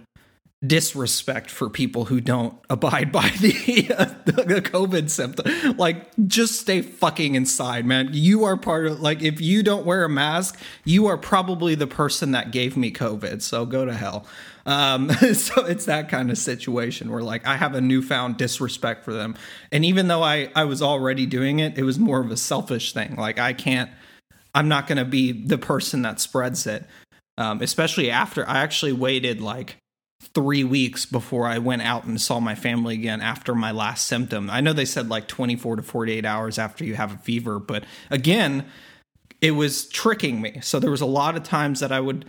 disrespect 0.65 1.50
for 1.50 1.70
people 1.70 2.06
who 2.06 2.22
don't 2.22 2.56
abide 2.70 3.12
by 3.12 3.30
the, 3.39 3.88
uh, 3.98 4.06
the 4.25 4.62
COVID 4.62 5.10
symptom. 5.10 5.75
Like, 5.77 6.08
just 6.27 6.60
stay 6.60 6.82
fucking 6.82 7.34
inside, 7.34 7.86
man. 7.86 8.10
You 8.12 8.44
are 8.44 8.58
part 8.58 8.86
of, 8.86 9.00
like, 9.00 9.24
if 9.24 9.41
you 9.41 9.63
don't 9.63 9.86
wear 9.86 10.03
a 10.03 10.10
mask, 10.10 10.60
you 10.84 11.08
are 11.08 11.18
probably 11.18 11.74
the 11.74 11.88
person 11.88 12.32
that 12.32 12.51
gave 12.51 12.77
me 12.77 12.91
COVID. 12.91 13.41
So 13.41 13.65
go 13.65 13.86
to 13.86 13.94
hell. 13.94 14.27
Um, 14.68 15.10
so 15.34 15.65
it's 15.65 15.86
that 15.86 16.10
kind 16.10 16.30
of 16.30 16.38
situation 16.38 17.10
where, 17.10 17.24
like, 17.24 17.48
I 17.48 17.56
have 17.58 17.74
a 17.74 17.82
newfound 17.82 18.38
disrespect 18.38 19.03
for 19.03 19.13
them. 19.13 19.36
And 19.72 19.84
even 19.84 20.08
though 20.08 20.22
I, 20.22 20.51
I 20.56 20.65
was 20.65 20.84
already 20.84 21.25
doing 21.25 21.58
it, 21.58 21.77
it 21.80 21.84
was 21.84 21.98
more 21.98 22.22
of 22.22 22.30
a 22.30 22.38
selfish 22.38 22.94
thing. 22.94 23.15
Like, 23.15 23.39
I 23.39 23.53
can't, 23.53 23.89
I'm 24.53 24.68
not 24.68 24.86
going 24.86 25.00
to 25.00 25.06
be 25.06 25.32
the 25.32 25.58
person 25.58 26.03
that 26.03 26.20
spreads 26.20 26.68
it. 26.68 26.86
Um, 27.38 27.62
especially 27.62 28.12
after 28.12 28.48
I 28.48 28.60
actually 28.60 28.91
waited 28.91 29.41
like 29.41 29.81
three 30.22 30.63
weeks 30.63 31.06
before 31.06 31.48
I 31.48 31.58
went 31.58 31.82
out 31.82 32.06
and 32.06 32.20
saw 32.20 32.40
my 32.40 32.56
family 32.56 32.94
again 32.94 33.22
after 33.22 33.56
my 33.56 33.72
last 33.72 34.08
symptom. 34.08 34.50
I 34.50 34.62
know 34.62 34.72
they 34.72 34.86
said 34.86 35.10
like 35.10 35.28
24 35.28 35.78
to 35.78 35.82
48 35.82 36.25
hours 36.25 36.60
after 36.60 36.86
you 36.86 36.96
have 36.96 37.13
a 37.13 37.18
fever, 37.18 37.60
but 37.60 37.84
again, 38.10 38.66
it 39.42 39.51
was 39.51 39.90
tricking 39.90 40.40
me. 40.40 40.60
So 40.62 40.80
there 40.80 40.92
was 40.92 41.01
a 41.01 41.08
lot 41.08 41.36
of 41.36 41.44
times 41.44 41.80
that 41.80 41.92
I 41.92 42.00
would 42.00 42.25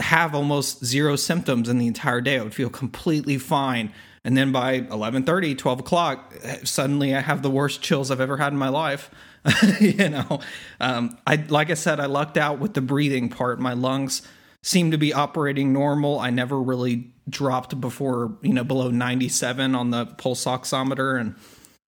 have 0.00 0.34
almost 0.34 0.84
zero 0.84 1.16
symptoms 1.16 1.68
in 1.68 1.78
the 1.78 1.86
entire 1.86 2.20
day. 2.20 2.38
I 2.38 2.42
would 2.42 2.54
feel 2.54 2.70
completely 2.70 3.38
fine. 3.38 3.92
And 4.24 4.36
then 4.36 4.52
by 4.52 4.80
11:30, 4.80 5.58
12 5.58 5.80
o'clock, 5.80 6.34
suddenly 6.64 7.14
I 7.14 7.20
have 7.20 7.42
the 7.42 7.50
worst 7.50 7.82
chills 7.82 8.10
I've 8.10 8.20
ever 8.20 8.36
had 8.36 8.52
in 8.52 8.58
my 8.58 8.70
life. 8.70 9.10
you 9.80 10.08
know, 10.08 10.40
um, 10.80 11.18
I 11.26 11.36
like 11.48 11.70
I 11.70 11.74
said, 11.74 12.00
I 12.00 12.06
lucked 12.06 12.38
out 12.38 12.58
with 12.58 12.74
the 12.74 12.80
breathing 12.80 13.28
part. 13.28 13.60
My 13.60 13.74
lungs 13.74 14.22
seemed 14.64 14.92
to 14.92 14.98
be 14.98 15.12
operating 15.12 15.74
normal. 15.74 16.18
I 16.18 16.30
never 16.30 16.60
really 16.60 17.12
dropped 17.28 17.78
before 17.80 18.36
you 18.42 18.52
know 18.52 18.64
below 18.64 18.90
97 18.90 19.74
on 19.74 19.90
the 19.90 20.06
pulse 20.06 20.46
oximeter 20.46 21.20
and 21.20 21.34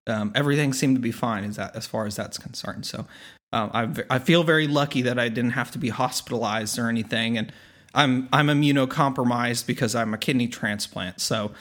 um, 0.07 0.31
everything 0.35 0.73
seemed 0.73 0.95
to 0.95 1.01
be 1.01 1.11
fine 1.11 1.45
as 1.45 1.57
that 1.57 1.75
as 1.75 1.87
far 1.87 2.07
as 2.07 2.15
that's 2.15 2.39
concerned. 2.39 2.87
So 2.87 3.07
um, 3.53 3.71
I, 3.73 4.17
I 4.17 4.19
feel 4.19 4.45
very 4.45 4.69
lucky 4.69 5.03
that 5.03 5.19
I 5.19 5.29
didn't 5.29 5.53
have 5.53 5.71
to 5.73 5.79
be 5.79 5.89
hospitalized 5.89 6.79
or 6.79 6.89
anything 6.89 7.39
and 7.39 7.51
I'm 7.95 8.29
I'm 8.31 8.49
immunocompromised 8.49 9.67
because 9.67 9.95
I'm 9.95 10.13
a 10.13 10.19
kidney 10.19 10.47
transplant. 10.47 11.21
So 11.21 11.53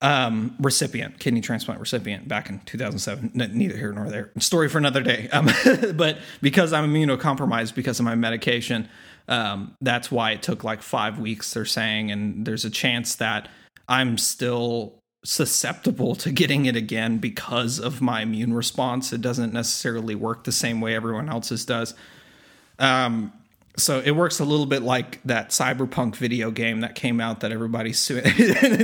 um, 0.00 0.56
recipient 0.58 1.18
kidney 1.18 1.42
transplant 1.42 1.78
recipient 1.78 2.26
back 2.26 2.48
in 2.48 2.60
2007 2.60 3.32
neither 3.34 3.76
here 3.76 3.92
nor 3.92 4.08
there. 4.08 4.30
Story 4.38 4.70
for 4.70 4.78
another 4.78 5.02
day. 5.02 5.28
Um, 5.28 5.50
but 5.94 6.18
because 6.40 6.72
I'm 6.72 6.90
immunocompromised 6.90 7.74
because 7.74 8.00
of 8.00 8.06
my 8.06 8.14
medication 8.14 8.88
um, 9.28 9.76
that's 9.80 10.10
why 10.10 10.32
it 10.32 10.42
took 10.42 10.64
like 10.64 10.82
five 10.82 11.18
weeks, 11.18 11.52
they're 11.54 11.64
saying. 11.64 12.10
And 12.10 12.46
there's 12.46 12.64
a 12.64 12.70
chance 12.70 13.14
that 13.16 13.48
I'm 13.88 14.18
still 14.18 15.00
susceptible 15.24 16.14
to 16.16 16.30
getting 16.30 16.66
it 16.66 16.76
again 16.76 17.18
because 17.18 17.78
of 17.78 18.02
my 18.02 18.22
immune 18.22 18.52
response. 18.52 19.12
It 19.12 19.22
doesn't 19.22 19.52
necessarily 19.52 20.14
work 20.14 20.44
the 20.44 20.52
same 20.52 20.80
way 20.80 20.94
everyone 20.94 21.28
else's 21.28 21.64
does. 21.64 21.94
Um, 22.78 23.32
so 23.76 24.00
it 24.04 24.12
works 24.12 24.38
a 24.38 24.44
little 24.44 24.66
bit 24.66 24.82
like 24.82 25.20
that 25.24 25.50
cyberpunk 25.50 26.14
video 26.14 26.50
game 26.50 26.80
that 26.80 26.94
came 26.94 27.20
out 27.20 27.40
that 27.40 27.50
everybody's 27.50 27.98
suing 27.98 28.22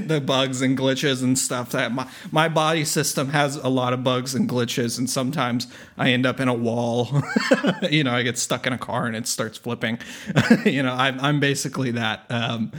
the 0.09 0.23
bugs 0.25 0.63
and 0.63 0.77
glitches 0.77 1.23
and 1.23 1.39
stuff 1.39 1.71
that 1.71 1.93
my, 1.93 2.09
my 2.33 2.49
body 2.49 2.85
system 2.85 3.29
has 3.29 3.57
a 3.57 3.69
lot 3.69 3.93
of 3.93 4.03
bugs 4.03 4.35
and 4.35 4.49
glitches 4.49 4.99
and 4.99 5.09
sometimes 5.09 5.69
i 5.97 6.11
end 6.11 6.27
up 6.27 6.41
in 6.41 6.49
a 6.49 6.55
wall. 6.55 7.09
You 7.91 8.05
know 8.05 8.13
i 8.13 8.23
get 8.23 8.39
stuck 8.39 8.67
in 8.67 8.73
a 8.73 8.79
car 8.79 9.07
and 9.07 9.17
it 9.17 9.27
starts 9.27 9.59
flipping. 9.59 9.99
You 10.65 10.83
know 10.83 10.93
I'm, 10.93 11.21
I'm 11.21 11.41
basically 11.41 11.93
that 11.93 12.27
um, 12.31 12.73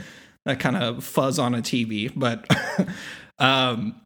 that 0.44 0.60
kind 0.60 0.76
of 0.76 1.04
fuzz 1.04 1.38
on 1.38 1.54
a 1.54 1.58
tv 1.58 2.12
but 2.14 2.46
um, 3.38 4.01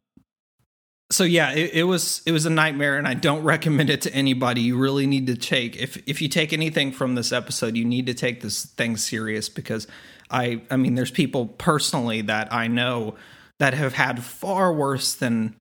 so 1.17 1.23
yeah, 1.23 1.51
it, 1.51 1.71
it, 1.73 1.83
was 1.83 2.21
it 2.27 2.31
was 2.31 2.45
a 2.45 2.49
nightmare, 2.51 2.95
and 2.95 3.07
I 3.07 3.15
don't 3.15 3.41
recommend 3.41 3.89
it 3.89 4.01
to 4.01 4.13
anybody. 4.13 4.61
You 4.61 4.77
really 4.77 5.07
need 5.07 5.25
to 5.27 5.35
take 5.35 5.75
if 5.75 5.97
if 6.07 6.21
you 6.21 6.29
take 6.29 6.53
anything 6.53 6.91
from 6.91 7.15
this 7.15 7.31
episode, 7.31 7.75
you 7.75 7.85
need 7.85 8.05
to 8.05 8.13
take 8.13 8.41
this 8.41 8.65
thing 8.65 8.97
serious 8.97 9.49
because 9.49 9.87
I 10.29 10.61
I 10.69 10.77
mean, 10.77 10.93
there's 10.93 11.09
people 11.09 11.47
personally 11.47 12.21
that 12.21 12.53
I 12.53 12.67
know 12.67 13.15
that 13.57 13.73
have 13.73 13.93
had 13.93 14.23
far 14.23 14.71
worse 14.71 15.15
than 15.15 15.55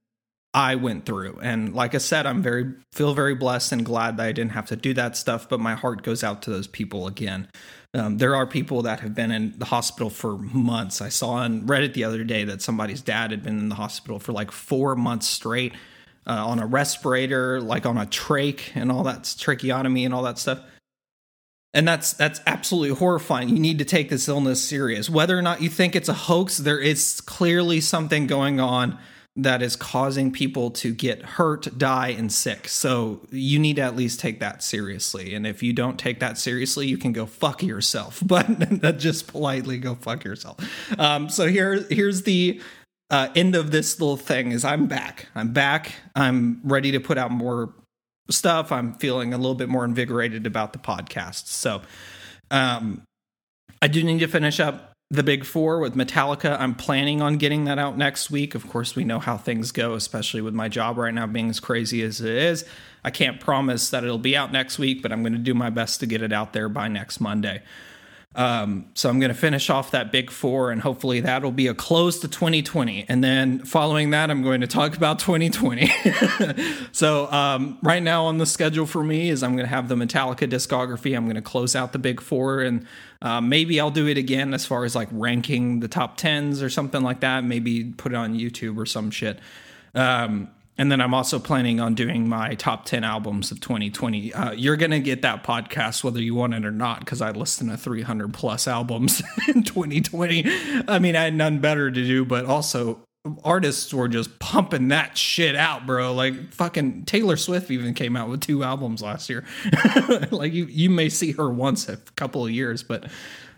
I 0.53 0.75
went 0.75 1.07
through, 1.07 1.39
and 1.41 1.75
like 1.75 1.95
I 1.95 1.99
said, 1.99 2.27
I'm 2.27 2.43
very 2.43 2.75
feel 2.93 3.15
very 3.15 3.35
blessed 3.35 3.73
and 3.73 3.83
glad 3.83 4.19
that 4.19 4.27
I 4.27 4.33
didn't 4.33 4.53
have 4.53 4.67
to 4.67 4.77
do 4.77 4.93
that 4.93 5.17
stuff. 5.17 5.49
But 5.49 5.59
my 5.59 5.75
heart 5.75 6.03
goes 6.03 6.23
out 6.23 6.43
to 6.43 6.51
those 6.51 6.67
people 6.67 7.07
again. 7.07 7.49
Um, 7.97 8.19
there 8.19 8.37
are 8.37 8.47
people 8.47 8.83
that 8.83 9.01
have 9.01 9.15
been 9.15 9.31
in 9.31 9.55
the 9.59 9.65
hospital 9.65 10.11
for 10.11 10.37
months. 10.37 11.01
I 11.01 11.09
saw 11.09 11.31
on 11.31 11.63
Reddit 11.63 11.95
the 11.95 12.05
other 12.05 12.25
day 12.25 12.45
that 12.45 12.61
somebody's 12.61 13.01
dad 13.01 13.31
had 13.31 13.43
been 13.43 13.59
in 13.59 13.69
the 13.71 13.75
hospital 13.75 14.19
for 14.19 14.33
like 14.33 14.51
four 14.53 14.95
months 14.95 15.27
straight. 15.27 15.73
uh, 16.27 16.47
on 16.47 16.59
a 16.59 16.67
respirator, 16.67 17.61
like 17.61 17.87
on 17.87 17.97
a 17.97 18.07
trach 18.07 18.73
and 18.75 18.91
all 18.91 19.05
that 19.05 19.23
tracheotomy 19.39 20.05
and 20.05 20.13
all 20.13 20.23
that 20.23 20.39
stuff. 20.39 20.61
And 21.73 21.87
that's 21.87 22.15
that's 22.15 22.41
absolutely 22.47 22.97
horrifying. 22.97 23.51
You 23.51 23.59
need 23.59 23.79
to 23.79 23.85
take 23.85 24.09
this 24.09 24.29
illness 24.29 24.63
serious. 24.63 25.11
Whether 25.11 25.39
or 25.39 25.43
not 25.43 25.61
you 25.61 25.69
think 25.69 25.95
it's 25.95 26.09
a 26.09 26.15
hoax, 26.15 26.57
there 26.57 26.81
is 26.81 27.21
clearly 27.21 27.81
something 27.81 28.27
going 28.27 28.61
on 28.61 28.99
that 29.37 29.61
is 29.61 29.77
causing 29.77 30.33
people 30.33 30.71
to 30.71 30.95
get 30.95 31.23
hurt, 31.23 31.79
die, 31.79 32.09
and 32.09 32.33
sick. 32.33 32.69
So 32.69 33.21
you 33.31 33.59
need 33.59 33.77
to 33.77 33.83
at 33.83 33.95
least 33.95 34.19
take 34.19 34.41
that 34.41 34.63
seriously. 34.63 35.35
And 35.35 35.47
if 35.47 35.63
you 35.63 35.75
don't 35.75 35.99
take 35.99 36.21
that 36.21 36.39
seriously, 36.39 36.87
you 36.87 36.97
can 36.97 37.13
go 37.13 37.27
fuck 37.27 37.63
yourself. 37.63 38.23
But 38.27 38.99
just 38.99 39.29
politely 39.29 39.79
go 39.79 39.95
fuck 39.95 40.25
yourself. 40.25 40.59
Um, 40.99 41.29
so 41.29 41.47
here, 41.47 41.87
here's 41.91 42.23
the 42.23 42.61
uh, 43.11 43.29
end 43.37 43.55
of 43.55 43.71
this 43.71 44.01
little 44.01 44.17
thing. 44.17 44.53
Is 44.53 44.65
I'm 44.65 44.87
back. 44.87 45.29
I'm 45.35 45.53
back. 45.53 45.93
I'm 46.15 46.61
ready 46.65 46.91
to 46.93 47.01
put 47.01 47.19
out 47.19 47.31
more 47.31 47.73
stuff. 48.31 48.73
I'm 48.73 48.95
feeling 48.95 49.33
a 49.33 49.37
little 49.37 49.55
bit 49.55 49.69
more 49.69 49.85
invigorated 49.85 50.47
about 50.47 50.73
the 50.73 50.79
podcast. 50.79 51.47
So 51.47 51.83
um, 52.51 53.03
I 53.81 53.89
do 53.89 54.03
need 54.03 54.21
to 54.21 54.27
finish 54.27 54.59
up 54.59 54.96
the 55.11 55.23
big 55.23 55.45
four 55.45 55.79
with 55.79 55.95
Metallica. 55.95 56.59
I'm 56.59 56.75
planning 56.75 57.23
on 57.23 57.37
getting 57.37 57.65
that 57.67 57.79
out 57.79 57.97
next 57.97 58.31
week. 58.31 58.55
Of 58.55 58.69
course, 58.69 58.97
we 58.97 59.05
know 59.05 59.21
how 59.21 59.37
things 59.37 59.71
go, 59.71 59.95
especially 59.95 60.41
with 60.41 60.55
my 60.55 60.69
job 60.69 60.99
right 60.99 61.15
now 61.15 61.27
being 61.27 61.49
as 61.49 61.61
crazy 61.61 62.03
as 62.03 62.21
it 62.21 62.35
is. 62.35 62.65
I 63.05 63.11
can't 63.11 63.39
promise 63.39 63.91
that 63.91 64.03
it'll 64.03 64.19
be 64.19 64.37
out 64.37 64.51
next 64.51 64.79
week, 64.79 65.03
but 65.03 65.13
I'm 65.13 65.23
going 65.23 65.33
to 65.33 65.39
do 65.39 65.55
my 65.55 65.71
best 65.71 66.01
to 66.01 66.07
get 66.07 66.23
it 66.23 66.33
out 66.33 66.53
there 66.53 66.69
by 66.69 66.89
next 66.89 67.21
Monday. 67.21 67.63
Um, 68.35 68.91
so 68.93 69.09
I'm 69.09 69.19
going 69.19 69.33
to 69.33 69.39
finish 69.39 69.71
off 69.71 69.93
that 69.93 70.13
big 70.13 70.31
four, 70.31 70.71
and 70.71 70.83
hopefully 70.83 71.21
that'll 71.21 71.53
be 71.53 71.69
a 71.69 71.75
close 71.75 72.19
to 72.21 72.29
2020. 72.29 73.07
And 73.09 73.25
then 73.25 73.61
following 73.61 74.11
that, 74.11 74.31
I'm 74.31 74.43
going 74.43 74.61
to 74.61 74.67
talk 74.67 74.95
about 74.95 75.21
2020. 75.21 75.91
so 76.93 77.33
um, 77.33 77.79
right 77.83 78.03
now 78.03 78.27
on 78.27 78.37
the 78.37 78.45
schedule 78.45 78.85
for 78.85 79.03
me 79.03 79.31
is 79.31 79.43
I'm 79.43 79.53
going 79.53 79.65
to 79.65 79.71
have 79.71 79.89
the 79.89 79.95
Metallica 79.95 80.51
discography. 80.51 81.17
I'm 81.17 81.25
going 81.25 81.37
to 81.37 81.43
close 81.43 81.75
out 81.75 81.93
the 81.93 81.99
big 81.99 82.21
four, 82.21 82.61
and 82.61 82.87
uh, 83.23 83.41
maybe 83.41 83.81
I'll 83.81 83.91
do 83.91 84.07
it 84.07 84.19
again 84.19 84.55
as 84.55 84.67
far 84.67 84.85
as 84.85 84.95
like 84.95 85.09
ranking 85.11 85.81
the 85.81 85.89
top 85.89 86.17
tens 86.17 86.63
or 86.63 86.71
something 86.71 87.03
like 87.03 87.21
that. 87.21 87.45
Maybe 87.45 87.85
put 87.85 88.13
it 88.13 88.17
on 88.17 88.35
YouTube 88.35 88.77
or 88.77 88.87
some 88.87 89.11
shit. 89.11 89.39
Um, 89.95 90.51
and 90.79 90.93
then 90.93 91.01
I'm 91.01 91.15
also 91.15 91.39
planning 91.39 91.81
on 91.81 91.95
doing 91.95 92.29
my 92.29 92.55
top 92.55 92.85
10 92.85 93.03
albums 93.03 93.51
of 93.51 93.61
2020. 93.61 94.35
Uh, 94.35 94.53
you're 94.53 94.77
going 94.77 94.91
to 94.91 95.01
get 95.01 95.23
that 95.23 95.43
podcast 95.43 96.05
whether 96.05 96.21
you 96.21 96.35
want 96.35 96.53
it 96.53 96.67
or 96.67 96.71
not 96.71 97.01
because 97.01 97.23
I 97.23 97.31
listened 97.31 97.71
to 97.71 97.79
300 97.79 98.35
plus 98.35 98.69
albums 98.69 99.23
in 99.49 99.63
2020. 99.63 100.45
I 100.87 100.99
mean, 100.99 101.17
I 101.17 101.25
had 101.25 101.35
none 101.35 101.61
better 101.61 101.91
to 101.91 102.07
do, 102.07 102.25
but 102.25 102.45
also 102.45 103.06
artists 103.45 103.93
were 103.93 104.09
just 104.09 104.39
pumping 104.39 104.89
that 104.89 105.17
shit 105.17 105.57
out, 105.57 105.87
bro. 105.87 106.13
Like 106.15 106.53
fucking 106.53 107.05
Taylor 107.05 107.37
Swift 107.37 107.71
even 107.71 107.95
came 107.95 108.17
out 108.17 108.29
with 108.29 108.41
two 108.41 108.63
albums 108.63 109.03
last 109.03 109.29
year. 109.29 109.45
like 110.31 110.53
you, 110.53 110.67
you 110.67 110.91
may 110.91 111.09
see 111.09 111.33
her 111.33 111.51
once 111.51 111.89
a 111.89 111.97
couple 112.17 112.45
of 112.45 112.51
years, 112.51 112.83
but 112.83 113.11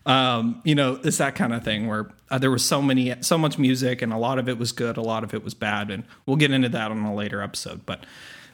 um, 0.07 0.63
you 0.65 0.75
know, 0.75 0.99
it's 1.05 1.19
that 1.19 1.35
kind 1.35 1.53
of 1.53 1.63
thing 1.63 1.87
where 1.87 2.11
uh, 2.31 2.39
there 2.39 2.51
was 2.51 2.65
so 2.65 2.81
many, 2.81 3.15
so 3.21 3.37
much 3.37 3.59
music, 3.59 4.01
and 4.01 4.13
a 4.13 4.17
lot 4.17 4.39
of 4.39 4.49
it 4.49 4.59
was 4.59 4.73
good, 4.73 4.97
a 4.97 5.03
lot 5.03 5.23
of 5.23 5.35
it 5.35 5.45
was 5.45 5.53
bad, 5.53 5.91
and 5.91 6.05
we'll 6.25 6.37
get 6.37 6.51
into 6.51 6.71
that 6.71 6.91
on 6.91 7.05
a 7.05 7.15
later 7.15 7.43
episode. 7.43 7.85
But 7.85 8.07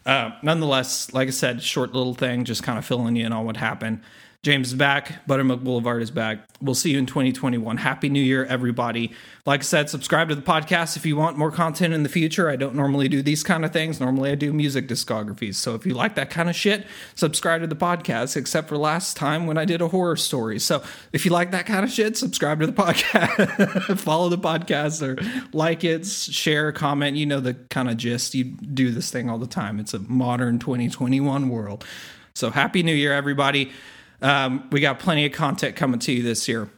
uh, 0.05 0.33
nonetheless, 0.43 1.13
like 1.13 1.29
I 1.29 1.31
said, 1.31 1.63
short 1.63 1.93
little 1.93 2.15
thing, 2.15 2.45
just 2.45 2.65
kind 2.65 2.77
of 2.77 2.85
filling 2.85 3.15
you 3.15 3.25
in 3.25 3.33
on 3.33 3.47
what 3.47 3.57
happened. 3.57 4.03
James 4.45 4.69
is 4.69 4.75
back. 4.75 5.27
Buttermilk 5.27 5.65
Boulevard 5.65 6.03
is 6.03 6.11
back. 6.11 6.41
We'll 6.61 6.75
see 6.75 6.91
you 6.91 6.99
in 6.99 7.07
2021. 7.07 7.79
Happy 7.79 8.11
New 8.11 8.21
Year, 8.21 8.45
everybody. 8.45 9.11
Like 9.47 9.61
I 9.61 9.63
said, 9.63 9.89
subscribe 9.89 10.29
to 10.29 10.35
the 10.35 10.43
podcast 10.43 10.99
if 10.99 11.07
you 11.07 11.17
want 11.17 11.39
more 11.39 11.51
content 11.51 11.95
in 11.95 12.03
the 12.03 12.11
future. 12.11 12.51
I 12.51 12.57
don't 12.57 12.75
normally 12.75 13.09
do 13.09 13.23
these 13.23 13.43
kind 13.43 13.65
of 13.65 13.73
things. 13.73 14.01
Normally, 14.01 14.33
I 14.33 14.35
do 14.35 14.53
music 14.53 14.87
discographies. 14.87 15.55
So 15.55 15.75
if 15.75 15.87
you 15.87 15.95
like 15.95 16.15
that 16.17 16.29
kind 16.29 16.51
of 16.51 16.55
shit, 16.55 16.87
subscribe 17.15 17.63
to 17.63 17.67
the 17.67 17.75
podcast, 17.75 18.37
except 18.37 18.69
for 18.69 18.77
last 18.77 19.17
time 19.17 19.47
when 19.47 19.57
I 19.57 19.65
did 19.65 19.81
a 19.81 19.89
horror 19.89 20.17
story. 20.17 20.59
So 20.59 20.83
if 21.15 21.25
you 21.25 21.31
like 21.31 21.51
that 21.53 21.65
kind 21.65 21.83
of 21.83 21.91
shit, 21.91 22.19
subscribe 22.19 22.61
to 22.61 22.67
the 22.67 22.73
podcast, 22.83 23.99
follow 23.99 24.29
the 24.29 24.37
podcast, 24.37 25.01
or 25.01 25.47
like 25.55 25.85
it, 25.85 26.05
share, 26.05 26.71
comment. 26.71 27.17
You 27.17 27.25
know 27.25 27.41
the 27.41 27.55
kind 27.55 27.89
of 27.89 27.97
gist. 27.97 28.35
You 28.35 28.45
do 28.45 28.91
this 28.91 29.11
thing 29.11 29.31
all 29.31 29.39
the 29.39 29.47
time. 29.47 29.81
It's 29.81 29.95
a 29.95 30.01
modern 30.01 30.59
2021 30.59 31.49
world. 31.49 31.83
So 32.35 32.51
happy 32.51 32.83
New 32.83 32.95
Year, 32.95 33.15
everybody. 33.15 33.73
Um, 34.23 34.69
we 34.71 34.81
got 34.81 34.99
plenty 34.99 35.27
of 35.27 35.33
content 35.33 35.77
coming 35.77 36.01
to 36.01 36.13
you 36.13 36.23
this 36.23 36.49
year. 36.49 36.69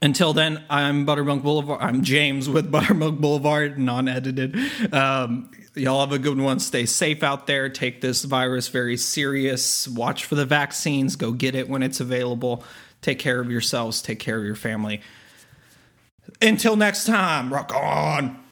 Until 0.00 0.32
then, 0.32 0.64
I'm 0.70 1.04
Buttermilk 1.04 1.42
Boulevard. 1.42 1.82
I'm 1.82 2.02
James 2.02 2.48
with 2.48 2.70
Buttermilk 2.70 3.18
Boulevard, 3.18 3.78
non 3.78 4.06
edited. 4.08 4.56
Um, 4.92 5.50
y'all 5.74 6.00
have 6.00 6.12
a 6.12 6.18
good 6.18 6.38
one. 6.38 6.60
Stay 6.60 6.86
safe 6.86 7.22
out 7.22 7.46
there. 7.46 7.68
Take 7.68 8.00
this 8.00 8.24
virus 8.24 8.68
very 8.68 8.96
serious. 8.96 9.88
Watch 9.88 10.24
for 10.24 10.36
the 10.36 10.46
vaccines. 10.46 11.16
Go 11.16 11.32
get 11.32 11.54
it 11.54 11.68
when 11.68 11.82
it's 11.82 12.00
available. 12.00 12.62
Take 13.02 13.18
care 13.18 13.40
of 13.40 13.50
yourselves. 13.50 14.00
Take 14.00 14.20
care 14.20 14.38
of 14.38 14.44
your 14.44 14.54
family. 14.54 15.00
Until 16.40 16.76
next 16.76 17.06
time, 17.06 17.52
rock 17.52 17.74
on. 17.74 18.47